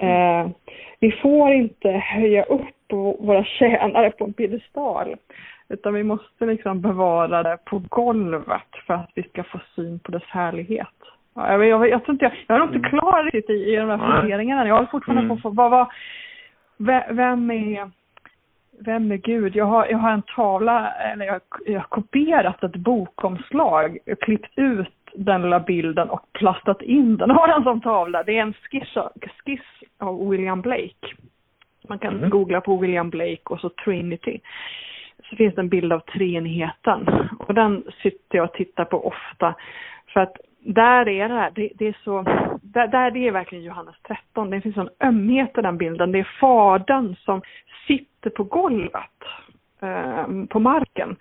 Eh, 0.00 0.48
vi 1.00 1.12
får 1.12 1.52
inte 1.52 1.90
höja 1.90 2.42
upp 2.42 2.62
våra 3.18 3.44
tjänare 3.44 4.10
på 4.10 4.24
en 4.24 4.32
piedestal, 4.32 5.16
utan 5.68 5.94
vi 5.94 6.02
måste 6.02 6.46
liksom 6.46 6.80
bevara 6.80 7.42
det 7.42 7.58
på 7.64 7.82
golvet 7.88 8.70
för 8.86 8.94
att 8.94 9.10
vi 9.14 9.22
ska 9.22 9.42
få 9.42 9.60
syn 9.74 9.98
på 9.98 10.12
dess 10.12 10.22
härlighet. 10.28 10.88
Jag, 11.34 11.66
jag, 11.66 11.88
jag, 11.88 12.04
tror 12.04 12.14
inte 12.14 12.24
jag, 12.24 12.32
jag 12.46 12.54
är 12.54 12.58
nog 12.58 12.68
inte 12.68 12.88
mm. 12.88 12.90
klar 12.90 13.24
riktigt 13.24 13.50
i, 13.50 13.72
i 13.72 13.76
de 13.76 13.88
här 13.90 14.20
funderingarna. 14.20 14.66
Jag 14.68 14.74
håller 14.74 14.88
fortfarande 14.88 15.22
mm. 15.22 15.40
på 15.42 15.50
vad, 15.50 15.70
vad, 15.70 17.16
vem 17.16 17.50
är 17.50 17.90
vem 18.78 19.12
är 19.12 19.16
Gud? 19.16 19.56
Jag 19.56 19.64
har, 19.64 19.86
jag 19.86 19.98
har 19.98 20.10
en 20.10 20.22
tavla, 20.22 20.92
eller 20.92 21.26
jag, 21.26 21.40
jag 21.66 21.80
har 21.80 21.88
kopierat 21.88 22.64
ett 22.64 22.76
bokomslag, 22.76 23.98
klippt 24.20 24.58
ut 24.58 24.88
den 25.14 25.42
lilla 25.42 25.60
bilden 25.60 26.10
och 26.10 26.32
plastat 26.32 26.82
in 26.82 27.16
den. 27.16 27.30
har 27.36 27.48
den 27.48 27.62
som 27.62 27.80
tavla. 27.80 28.22
Det 28.22 28.38
är 28.38 28.42
en 28.42 28.52
skiss, 28.52 28.94
skiss 29.44 29.60
av 29.98 30.28
William 30.28 30.60
Blake. 30.60 31.14
Man 31.88 31.98
kan 31.98 32.16
mm. 32.16 32.30
googla 32.30 32.60
på 32.60 32.76
William 32.76 33.10
Blake 33.10 33.42
och 33.44 33.60
så 33.60 33.68
Trinity. 33.68 34.40
Så 35.30 35.36
finns 35.36 35.54
det 35.54 35.60
en 35.60 35.68
bild 35.68 35.92
av 35.92 36.00
treenigheten. 36.00 37.28
Och 37.38 37.54
den 37.54 37.84
sitter 38.02 38.38
jag 38.38 38.44
och 38.44 38.52
tittar 38.52 38.84
på 38.84 39.06
ofta. 39.06 39.54
För 40.06 40.20
att 40.20 40.36
där 40.58 41.08
är 41.08 41.28
det 41.28 41.34
här, 41.34 41.52
det, 41.54 41.70
det, 41.74 41.86
är 41.86 41.96
så, 42.04 42.22
där, 42.62 42.86
där 42.86 43.10
det 43.10 43.28
är 43.28 43.32
verkligen 43.32 43.64
Johannes 43.64 43.94
13. 44.08 44.50
Det 44.50 44.60
finns 44.60 44.76
en 44.76 44.90
ömhet 45.00 45.58
i 45.58 45.62
den 45.62 45.78
bilden. 45.78 46.12
Det 46.12 46.18
är 46.18 46.32
fadern 46.40 47.16
som 47.16 47.42
sitter 47.86 48.30
på 48.30 48.44
golvet, 48.44 49.24
eh, 49.82 50.26
på 50.48 50.60
marken. 50.60 51.16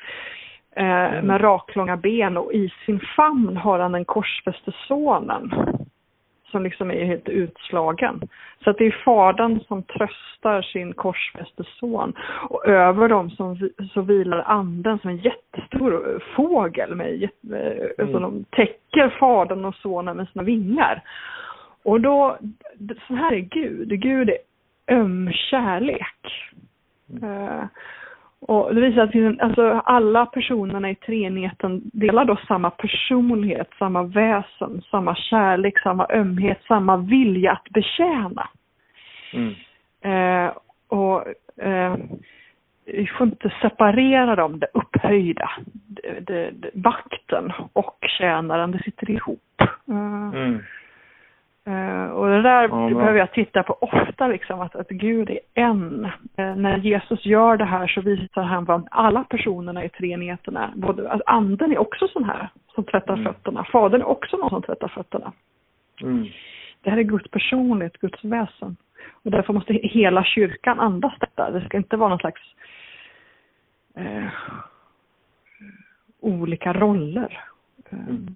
Eh, 0.76 1.13
mm. 1.13 1.26
med 1.26 1.41
raklånga 1.41 1.98
ben 1.98 2.38
och 2.38 2.54
i 2.54 2.74
sin 2.86 3.00
famn 3.15 3.58
har 3.58 3.80
han 3.80 3.91
den 3.91 4.06
korsfäste 4.06 4.71
sonen 4.88 5.52
som 6.52 6.64
liksom 6.64 6.92
är 6.92 7.06
helt 7.06 7.30
utslagen. 7.30 8.22
Så 8.64 8.70
att 8.70 8.78
det 8.78 8.86
är 8.86 9.02
fadern 9.06 9.60
som 9.68 9.84
tröstar 9.84 10.62
sin 10.62 10.94
korsfäste 10.94 11.64
son. 11.80 12.14
Och 12.50 12.68
över 12.68 13.10
dem 13.10 13.30
som, 13.30 13.70
så 13.94 14.02
vilar 14.02 14.44
anden 14.46 15.00
som 15.00 15.10
en 15.10 15.18
jättestor 15.18 16.24
fågel 16.36 16.96
med, 16.96 17.24
eh, 17.24 17.30
mm. 17.52 17.90
alltså 18.00 18.20
de 18.20 18.44
täcker 18.44 19.10
fadern 19.20 19.66
och 19.66 19.76
sonen 19.76 20.18
med 20.18 20.28
sina 20.28 20.44
vingar. 20.44 21.04
Och 21.84 22.02
då, 22.02 22.38
så 23.08 23.16
här 23.16 23.34
är 23.34 23.40
Gud. 23.40 24.02
Gud 24.02 24.30
är 24.30 24.38
öm 24.88 25.32
kärlek. 25.32 26.52
Mm. 27.10 27.24
Uh, 27.24 27.66
och 28.48 28.76
det 28.76 28.82
visar 28.82 29.02
att 29.02 29.42
alltså, 29.42 29.82
alla 29.86 30.26
personerna 30.26 30.90
i 30.90 30.96
treenigheten 30.96 31.82
delar 31.84 32.26
då 32.26 32.38
samma 32.48 32.70
personlighet, 32.70 33.70
samma 33.80 34.04
väsen, 34.04 34.82
samma 34.92 35.16
kärlek, 35.16 35.80
samma 35.80 36.08
ömhet, 36.10 36.60
samma 36.68 36.98
vilja 36.98 37.52
att 37.52 37.70
betjäna. 37.70 38.50
Mm. 39.34 39.54
Eh, 40.02 40.54
och 40.88 41.28
eh, 41.66 41.96
vi 42.86 43.08
får 43.08 43.28
inte 43.28 43.54
separera 43.62 44.36
dem, 44.36 44.60
det 44.60 44.68
upphöjda, 44.74 45.50
det, 45.88 46.20
det, 46.22 46.70
vakten 46.74 47.52
och 47.74 47.98
tjänaren, 48.20 48.72
det 48.72 48.84
sitter 48.84 49.10
ihop. 49.12 49.62
Eh, 49.88 50.40
mm. 50.40 50.60
Det 51.65 52.41
där 52.41 52.63
ja, 52.63 52.89
behöver 52.89 53.19
jag 53.19 53.32
titta 53.32 53.63
på 53.63 53.78
ofta, 53.82 54.28
liksom, 54.28 54.62
att, 54.62 54.75
att 54.75 54.88
Gud 54.88 55.30
är 55.30 55.39
en. 55.54 56.06
Eh, 56.06 56.56
när 56.56 56.78
Jesus 56.78 57.25
gör 57.25 57.58
det 57.58 57.65
här 57.65 57.88
så 57.88 58.01
visar 58.01 58.41
han 58.41 58.65
vad 58.65 58.88
alla 58.91 59.23
personerna 59.23 59.84
i 59.86 59.89
treenigheten 59.89 60.58
är. 60.58 60.71
Både, 60.75 61.12
alltså, 61.12 61.23
anden 61.25 61.71
är 61.71 61.78
också 61.78 62.08
sån 62.08 62.23
här, 62.23 62.49
som 62.75 62.84
tvättar 62.84 63.13
mm. 63.13 63.25
fötterna. 63.25 63.63
Fadern 63.71 64.01
är 64.01 64.08
också 64.08 64.38
någon 64.38 64.49
som 64.49 64.62
tvättar 64.62 64.88
fötterna. 64.88 65.32
Mm. 66.01 66.25
Det 66.82 66.89
här 66.89 66.97
är 66.97 67.04
Guds 67.04 67.32
personlighet, 67.32 67.97
Guds 67.97 68.23
väsen. 68.23 68.75
Och 69.23 69.32
därför 69.32 69.54
måste 69.54 69.73
hela 69.73 70.23
kyrkan 70.23 70.80
andas 70.80 71.13
detta. 71.19 71.51
Det 71.51 71.65
ska 71.65 71.78
inte 71.78 71.97
vara 71.97 72.10
någon 72.10 72.19
slags 72.19 72.41
eh, 73.95 74.28
olika 76.19 76.73
roller. 76.73 77.43
Mm 77.91 78.36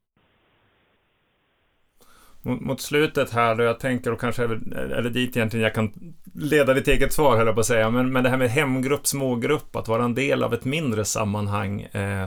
mot, 2.41 2.81
slutet 2.81 3.33
här 3.33 3.55
då 3.55 3.63
jag 3.63 3.79
tänker 3.79 4.11
och 4.11 4.19
kanske 4.19 4.43
eller 4.43 5.09
dit 5.09 5.37
egentligen 5.37 5.63
jag 5.63 5.73
kan 5.73 5.91
leda 6.33 6.73
ditt 6.73 6.87
eget 6.87 7.13
svar 7.13 7.37
höll 7.37 7.45
jag 7.45 7.55
på 7.55 7.59
att 7.59 7.65
säga. 7.65 7.89
Men, 7.89 8.11
men 8.11 8.23
det 8.23 8.29
här 8.29 8.37
med 8.37 8.49
hemgrupp, 8.49 9.07
smågrupp, 9.07 9.75
att 9.75 9.87
vara 9.87 10.03
en 10.03 10.15
del 10.15 10.43
av 10.43 10.53
ett 10.53 10.65
mindre 10.65 11.05
sammanhang 11.05 11.81
eh, 11.81 12.25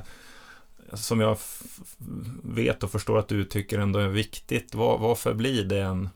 som 0.93 1.21
jag 1.21 1.37
vet 2.45 2.83
och 2.83 2.91
förstår 2.91 3.19
att 3.19 3.29
du 3.29 3.45
tycker 3.45 3.79
ändå 3.79 3.99
är 3.99 4.09
viktigt. 4.09 4.75
Var, 4.75 4.99
varför 4.99 5.35
blir 5.35 5.65
det 5.65 5.81
en 5.81 6.09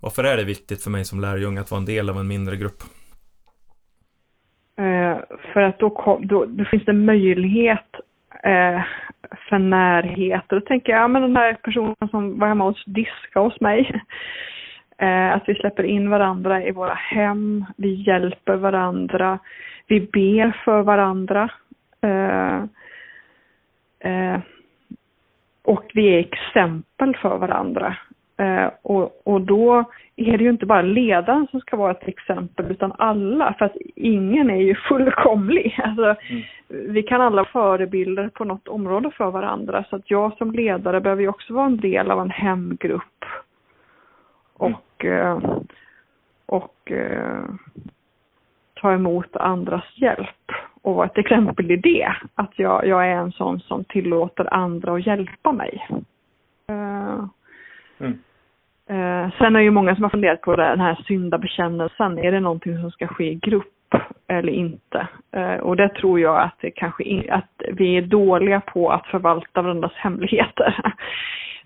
varför 0.00 0.24
är 0.24 0.36
det 0.36 0.44
viktigt 0.44 0.82
för 0.82 0.90
mig 0.90 1.04
som 1.04 1.20
lärjunge 1.20 1.60
att 1.60 1.70
vara 1.70 1.78
en 1.78 1.84
del 1.84 2.10
av 2.10 2.18
en 2.18 2.28
mindre 2.28 2.56
grupp? 2.56 2.82
Eh, 4.78 5.18
för 5.52 5.60
att 5.60 5.78
då, 5.78 5.90
kom, 5.90 6.26
då, 6.26 6.44
då 6.44 6.64
finns 6.64 6.84
det 6.84 6.92
möjlighet 6.92 7.86
eh, 8.44 8.82
för 9.48 9.58
närhet. 9.58 10.52
Och 10.52 10.60
då 10.60 10.66
tänker 10.66 10.92
jag, 10.92 11.02
ja 11.02 11.08
men 11.08 11.22
den 11.22 11.36
här 11.36 11.54
personen 11.54 12.08
som 12.10 12.38
var 12.38 12.48
hemma 12.48 12.64
hos 12.64 12.84
diska 12.84 13.40
hos 13.40 13.60
mig. 13.60 14.02
Eh, 14.98 15.32
att 15.32 15.42
vi 15.46 15.54
släpper 15.54 15.82
in 15.82 16.10
varandra 16.10 16.62
i 16.62 16.70
våra 16.70 16.94
hem, 16.94 17.64
vi 17.76 17.94
hjälper 17.94 18.56
varandra, 18.56 19.38
vi 19.86 20.00
ber 20.00 20.62
för 20.64 20.82
varandra. 20.82 21.50
Eh, 22.00 22.56
eh, 24.12 24.40
och 25.62 25.90
vi 25.94 26.14
är 26.14 26.18
exempel 26.18 27.16
för 27.16 27.38
varandra. 27.38 27.96
Eh, 28.36 28.70
och, 28.82 29.20
och 29.24 29.40
då 29.40 29.84
är 30.16 30.38
det 30.38 30.44
ju 30.44 30.50
inte 30.50 30.66
bara 30.66 30.82
ledaren 30.82 31.46
som 31.50 31.60
ska 31.60 31.76
vara 31.76 31.90
ett 31.90 32.08
exempel 32.08 32.70
utan 32.70 32.92
alla, 32.98 33.54
för 33.58 33.64
att 33.64 33.76
ingen 33.94 34.50
är 34.50 34.60
ju 34.60 34.74
fullkomlig. 34.74 35.80
Alltså, 35.84 36.22
mm. 36.30 36.42
Vi 36.68 37.02
kan 37.02 37.20
alla 37.20 37.36
vara 37.36 37.48
förebilder 37.52 38.28
på 38.28 38.44
något 38.44 38.68
område 38.68 39.10
för 39.10 39.30
varandra 39.30 39.84
så 39.90 39.96
att 39.96 40.10
jag 40.10 40.36
som 40.36 40.52
ledare 40.52 41.00
behöver 41.00 41.22
ju 41.22 41.28
också 41.28 41.54
vara 41.54 41.66
en 41.66 41.76
del 41.76 42.10
av 42.10 42.20
en 42.20 42.30
hemgrupp. 42.30 43.24
Och, 44.56 45.04
mm. 45.04 45.42
och 46.46 46.92
eh, 46.92 47.44
ta 48.74 48.92
emot 48.92 49.36
andras 49.36 49.84
hjälp 49.94 50.52
och 50.82 50.94
vara 50.94 51.06
ett 51.06 51.18
exempel 51.18 51.70
i 51.70 51.76
det. 51.76 52.12
Att 52.34 52.58
jag, 52.58 52.86
jag 52.86 53.06
är 53.06 53.16
en 53.16 53.32
sån 53.32 53.60
som 53.60 53.84
tillåter 53.84 54.54
andra 54.54 54.94
att 54.94 55.06
hjälpa 55.06 55.52
mig. 55.52 55.88
Mm. 57.98 58.18
Eh, 58.88 59.30
sen 59.38 59.56
är 59.56 59.58
det 59.58 59.62
ju 59.62 59.70
många 59.70 59.94
som 59.94 60.04
har 60.04 60.10
funderat 60.10 60.40
på 60.40 60.56
den 60.56 60.80
här 60.80 61.04
syndabekännelsen. 61.06 62.18
Är 62.18 62.32
det 62.32 62.40
någonting 62.40 62.80
som 62.80 62.90
ska 62.90 63.06
ske 63.06 63.30
i 63.30 63.34
grupp 63.34 63.94
eller 64.28 64.52
inte? 64.52 65.08
Eh, 65.32 65.54
och 65.56 65.76
det 65.76 65.88
tror 65.88 66.20
jag 66.20 66.42
att 66.42 66.56
det 66.60 66.70
kanske 66.70 67.04
in, 67.04 67.30
att 67.30 67.62
vi 67.72 67.96
är 67.96 68.02
dåliga 68.02 68.60
på 68.60 68.90
att 68.90 69.06
förvalta 69.06 69.62
varandras 69.62 69.94
hemligheter. 69.94 70.94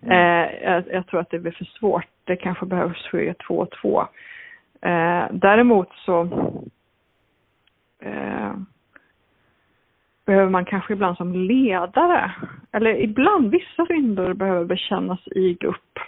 Mm. 0.02 0.12
Eh, 0.12 0.70
jag, 0.70 0.84
jag, 0.92 1.06
tror 1.06 1.20
att 1.20 1.30
det 1.30 1.38
blir 1.38 1.52
för 1.52 1.64
svårt. 1.64 2.06
Det 2.24 2.36
kanske 2.36 2.66
behövs 2.66 3.08
ske 3.08 3.34
två 3.34 3.54
och 3.54 3.70
två. 3.70 4.00
Eh, 4.82 5.24
däremot 5.30 5.88
så 5.94 6.22
eh, 8.02 8.52
behöver 10.26 10.50
man 10.50 10.64
kanske 10.64 10.92
ibland 10.92 11.16
som 11.16 11.34
ledare, 11.34 12.32
eller 12.72 13.00
ibland 13.02 13.50
vissa 13.50 13.86
synder 13.86 14.34
behöver 14.34 14.64
bekännas 14.64 15.20
i 15.26 15.54
grupp 15.60 15.98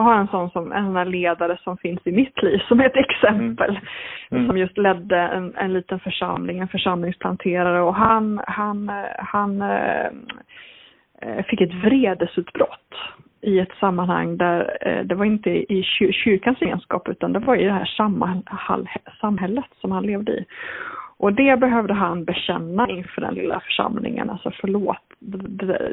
jag 0.00 0.04
har 0.04 0.14
en 0.14 0.28
sån 0.28 0.50
som 0.50 0.72
en 0.72 0.94
sån 0.94 1.10
ledare 1.10 1.58
som 1.64 1.76
finns 1.76 2.00
i 2.04 2.12
mitt 2.12 2.42
liv 2.42 2.58
som 2.68 2.80
ett 2.80 2.96
exempel. 2.96 3.70
Mm. 3.70 3.82
Mm. 4.30 4.46
Som 4.46 4.58
just 4.58 4.78
ledde 4.78 5.18
en, 5.18 5.54
en 5.56 5.72
liten 5.72 6.00
församling, 6.00 6.58
en 6.58 6.68
församlingsplanterare 6.68 7.80
och 7.80 7.94
han, 7.94 8.40
han, 8.46 8.90
han 9.18 9.62
äh, 9.62 11.44
fick 11.46 11.60
ett 11.60 11.74
vredesutbrott 11.74 12.94
i 13.40 13.58
ett 13.58 13.72
sammanhang 13.80 14.36
där 14.36 14.78
äh, 14.80 15.04
det 15.04 15.14
var 15.14 15.24
inte 15.24 15.50
i 15.50 15.82
kyrkans 16.12 16.62
egenskap 16.62 17.08
utan 17.08 17.32
det 17.32 17.38
var 17.38 17.56
i 17.56 17.64
det 17.64 17.72
här 17.72 17.90
samhället 19.20 19.70
som 19.80 19.92
han 19.92 20.06
levde 20.06 20.32
i. 20.32 20.44
Och 21.18 21.32
det 21.32 21.60
behövde 21.60 21.94
han 21.94 22.24
bekänna 22.24 22.88
inför 22.88 23.20
den 23.20 23.34
lilla 23.34 23.60
församlingen, 23.60 24.30
alltså 24.30 24.50
förlåt 24.60 24.96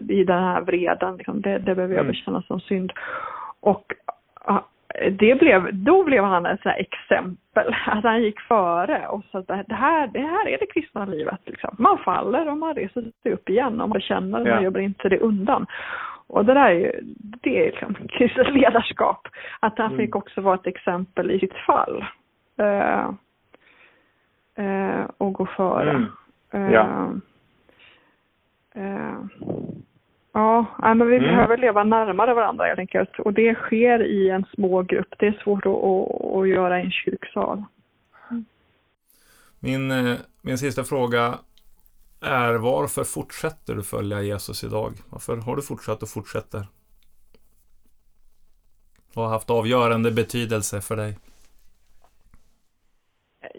i 0.10 0.24
den 0.24 0.44
här 0.44 0.62
vreden, 0.62 1.18
liksom, 1.18 1.42
det, 1.42 1.58
det 1.58 1.76
behöver 1.76 1.96
jag 1.96 2.06
mm. 2.06 2.12
bekänna 2.12 2.42
som 2.42 2.60
synd. 2.60 2.92
Och 3.68 3.94
det 5.12 5.40
blev, 5.40 5.76
då 5.76 6.04
blev 6.04 6.24
han 6.24 6.46
ett 6.46 6.62
sånt 6.62 6.76
exempel, 6.78 7.76
att 7.86 8.04
han 8.04 8.24
gick 8.24 8.40
före 8.40 9.08
och 9.08 9.24
sa 9.32 9.40
att 9.40 9.68
det 9.68 9.76
här, 9.76 10.08
det 10.08 10.20
här 10.20 10.48
är 10.48 10.58
det 10.58 10.66
kristna 10.66 11.06
livet. 11.06 11.40
Liksom. 11.46 11.76
Man 11.80 11.98
faller 11.98 12.50
och 12.50 12.58
man 12.58 12.76
reser 12.76 13.12
sig 13.24 13.34
upp 13.34 13.50
igen 13.50 13.82
och 13.82 13.90
man 13.90 14.02
känner 14.02 14.42
och 14.42 14.48
man 14.48 14.64
jobbar 14.64 14.80
inte 14.80 15.10
det 15.10 15.20
undan. 15.20 15.66
Och 16.28 16.46
det 16.46 16.54
där 16.54 16.70
är 16.70 16.72
ju, 16.72 16.92
det 17.18 17.60
är 17.60 17.72
liksom 17.72 17.96
kristet 18.10 18.54
ledarskap. 18.54 19.28
Att 19.60 19.78
han 19.78 19.94
mm. 19.94 19.98
fick 19.98 20.16
också 20.16 20.42
vara 20.42 20.56
ett 20.56 20.68
exempel 20.68 21.32
i 21.32 21.40
sitt 21.40 21.56
fall. 21.56 22.06
Uh, 22.62 23.10
uh, 24.66 25.06
och 25.18 25.34
gå 25.34 25.46
före. 25.46 26.08
Mm. 26.52 26.74
Ja. 26.74 27.12
Uh, 28.78 29.18
Ja, 30.34 30.66
men 30.96 31.08
vi 31.08 31.18
mm. 31.18 31.30
behöver 31.30 31.58
leva 31.58 31.84
närmare 31.84 32.34
varandra 32.34 32.66
helt 32.66 32.80
enkelt. 32.80 33.20
Och 33.20 33.34
det 33.34 33.56
sker 33.56 34.04
i 34.06 34.30
en 34.30 34.46
små 34.56 34.82
grupp. 34.82 35.14
Det 35.20 35.28
är 35.28 35.42
svårt 35.44 35.66
att, 35.66 35.72
att, 35.72 36.38
att 36.38 36.50
göra 36.50 36.80
i 36.80 36.84
en 36.84 36.92
kyrksal. 36.92 37.64
Mm. 38.32 38.46
Min, 39.60 39.92
eh, 39.92 40.16
min 40.42 40.58
sista 40.58 40.84
fråga 40.84 41.40
är 42.22 42.54
varför 42.54 43.04
fortsätter 43.04 43.76
du 43.76 43.84
följa 43.84 44.22
Jesus 44.22 44.64
idag? 44.64 44.94
Varför 45.10 45.38
har 45.38 45.56
du 45.56 45.62
fortsatt 45.62 46.04
och 46.04 46.10
fortsätter? 46.10 46.68
Vad 49.14 49.26
har 49.26 49.34
haft 49.34 49.50
avgörande 49.50 50.12
betydelse 50.12 50.82
för 50.82 50.96
dig? 50.96 51.18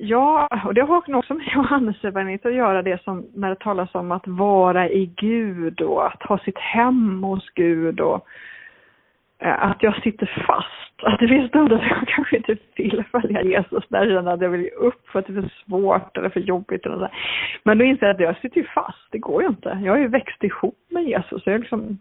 Ja, 0.01 0.49
och 0.65 0.75
det 0.75 0.83
har 0.83 0.97
också 0.97 1.35
med 1.35 1.47
Johannes 1.55 2.05
evangeliet 2.05 2.47
att 2.47 2.55
göra 2.55 2.83
det 2.83 3.03
som 3.03 3.27
när 3.35 3.49
det 3.49 3.61
talas 3.61 3.95
om 3.95 4.13
att 4.13 4.27
vara 4.27 4.89
i 4.89 5.07
Gud 5.17 5.81
och 5.81 6.07
att 6.07 6.23
ha 6.23 6.39
sitt 6.39 6.59
hem 6.59 7.23
hos 7.23 7.51
Gud 7.55 8.01
och 8.01 8.27
eh, 9.39 9.63
att 9.63 9.83
jag 9.83 10.03
sitter 10.03 10.45
fast. 10.47 10.75
Att 11.03 11.19
det 11.19 11.29
finns 11.29 11.49
stunder 11.49 11.77
där 11.77 11.97
jag 11.99 12.09
kanske 12.09 12.37
inte 12.37 12.57
vill 12.77 13.05
följa 13.11 13.43
Jesus, 13.43 13.85
när 13.89 13.99
jag 13.99 14.09
känner 14.09 14.33
att 14.33 14.41
jag 14.41 14.49
vill 14.49 14.61
ge 14.61 14.71
upp 14.71 15.09
för 15.09 15.19
att 15.19 15.27
det 15.27 15.33
är 15.33 15.43
för 15.43 15.53
svårt 15.67 16.17
eller 16.17 16.29
för 16.29 16.41
jobbigt. 16.41 16.87
Eller 16.87 16.99
så. 16.99 17.09
Men 17.63 17.79
då 17.79 17.85
inser 17.85 18.07
jag 18.07 18.15
att 18.15 18.21
jag 18.21 18.37
sitter 18.37 18.57
ju 18.57 18.67
fast, 18.67 19.09
det 19.11 19.19
går 19.19 19.43
ju 19.43 19.49
inte. 19.49 19.79
Jag 19.83 19.93
har 19.93 19.99
ju 19.99 20.09
växt 20.09 20.45
ihop 20.45 20.79
med 20.91 21.05
Jesus. 21.05 21.43
Jag 21.47 21.55
är 21.55 21.59
liksom 21.59 21.99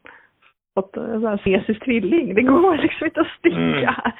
fått 0.78 0.98
en 0.98 1.38
fesisk 1.38 1.84
tvilling. 1.84 2.36
Det 2.36 2.42
går 2.42 2.78
liksom 2.86 3.06
inte 3.06 3.22
att 3.22 3.38
sticka. 3.40 3.58
Mm. 3.58 4.12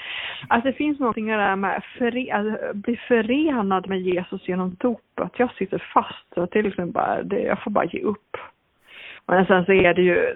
Alltså 0.48 0.70
det 0.70 0.78
finns 0.78 1.00
någonting 1.00 1.28
där 1.28 1.56
med 1.56 1.78
att 1.78 1.84
alltså, 2.34 2.74
bli 2.74 2.98
förenad 3.08 3.90
med 3.90 4.02
Jesus 4.02 4.48
genom 4.48 4.76
dopet. 4.80 5.32
Jag 5.38 5.54
sitter 5.54 5.84
fast. 5.94 6.34
Så 6.34 6.42
att 6.42 6.52
det 6.52 6.60
är 6.60 6.64
liksom 6.64 6.92
bara, 6.92 7.24
det, 7.24 7.40
jag 7.40 7.64
får 7.64 7.72
bara 7.72 7.86
ge 7.86 8.02
upp. 8.02 8.38
Men 9.28 9.46
sen 9.46 9.66
så 9.66 9.74
är 9.74 9.94
det 9.94 10.02
ju, 10.02 10.36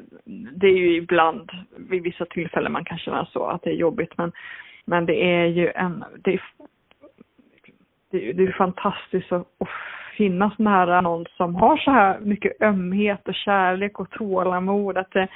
det 0.55 0.67
är 0.67 0.77
ju 0.77 0.95
ibland 0.95 1.51
vid 1.89 2.03
vissa 2.03 2.25
tillfällen 2.25 2.71
man 2.71 2.85
kan 2.85 2.97
känna 2.97 3.25
så 3.25 3.45
att 3.45 3.63
det 3.63 3.69
är 3.69 3.75
jobbigt. 3.75 4.17
Men, 4.17 4.31
men 4.85 5.05
det 5.05 5.23
är 5.23 5.45
ju 5.45 5.71
en, 5.75 6.03
det 6.23 6.33
är, 6.33 6.41
det 8.11 8.29
är, 8.29 8.33
det 8.33 8.43
är 8.43 8.51
fantastiskt 8.51 9.31
att, 9.31 9.47
att 9.59 9.69
finnas 10.17 10.59
nära 10.59 11.01
någon 11.01 11.25
som 11.37 11.55
har 11.55 11.77
så 11.77 11.91
här 11.91 12.19
mycket 12.19 12.61
ömhet 12.61 13.27
och 13.27 13.35
kärlek 13.35 13.99
och 13.99 14.09
tålamod. 14.09 14.97
Att 14.97 15.11
det, 15.11 15.27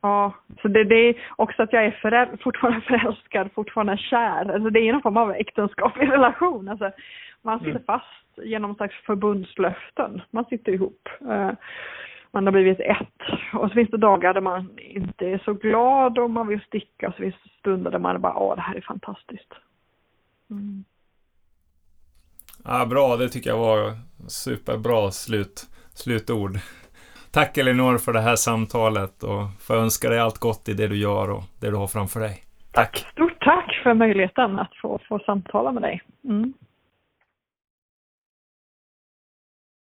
ja, 0.00 0.34
så 0.62 0.68
det, 0.68 0.84
det, 0.84 0.94
är 0.94 1.14
också 1.36 1.62
att 1.62 1.72
jag 1.72 1.84
är 1.84 1.90
föräl, 1.90 2.28
fortfarande 2.42 2.80
förälskad, 2.88 3.50
fortfarande 3.54 3.96
kär. 3.96 4.52
Alltså 4.52 4.70
det 4.70 4.80
är 4.80 4.92
någon 4.92 5.02
form 5.02 5.16
av 5.16 5.30
äktenskaplig 5.30 6.12
relation. 6.12 6.68
Alltså, 6.68 6.90
man 7.42 7.58
sitter 7.58 7.70
mm. 7.70 7.84
fast 7.86 8.46
genom 8.46 8.70
en 8.70 8.76
slags 8.76 8.94
förbundslöften. 9.06 10.22
Man 10.30 10.44
sitter 10.44 10.72
ihop. 10.72 11.08
Eh, 11.20 11.50
man 12.30 12.46
har 12.46 12.52
blivit 12.52 12.80
ett. 12.80 13.20
Och 13.52 13.68
så 13.68 13.74
finns 13.74 13.90
det 13.90 13.96
dagar 13.96 14.34
där 14.34 14.40
man 14.40 14.78
inte 14.78 15.26
är 15.26 15.38
så 15.44 15.52
glad 15.52 16.18
och 16.18 16.30
man 16.30 16.48
vill 16.48 16.60
sticka. 16.60 17.08
Och 17.08 17.14
så 17.14 17.22
finns 17.22 17.34
det 17.44 17.50
stunder 17.58 17.90
där 17.90 17.98
man 17.98 18.20
bara, 18.20 18.36
åh 18.36 18.56
det 18.56 18.62
här 18.62 18.74
är 18.74 18.80
fantastiskt. 18.80 19.54
Mm. 20.50 20.84
Ja, 22.64 22.86
bra, 22.86 23.16
det 23.16 23.28
tycker 23.28 23.50
jag 23.50 23.58
var 23.58 23.92
superbra 24.28 25.10
slut, 25.10 25.66
slutord. 25.94 26.58
Tack 27.36 27.58
Elinor 27.58 27.98
för 27.98 28.12
det 28.12 28.20
här 28.20 28.36
samtalet 28.36 29.22
och 29.22 29.42
får 29.66 29.74
önska 29.74 30.08
dig 30.08 30.18
allt 30.18 30.38
gott 30.38 30.68
i 30.68 30.74
det 30.74 30.88
du 30.88 30.96
gör 30.96 31.30
och 31.30 31.42
det 31.60 31.70
du 31.70 31.76
har 31.76 31.86
framför 31.86 32.20
dig. 32.20 32.34
Tack! 32.72 33.06
Stort 33.12 33.40
tack 33.40 33.80
för 33.82 33.94
möjligheten 33.94 34.58
att 34.58 34.76
få, 34.82 35.00
få 35.08 35.18
samtala 35.18 35.72
med 35.72 35.82
dig. 35.82 36.02
Mm. 36.24 36.54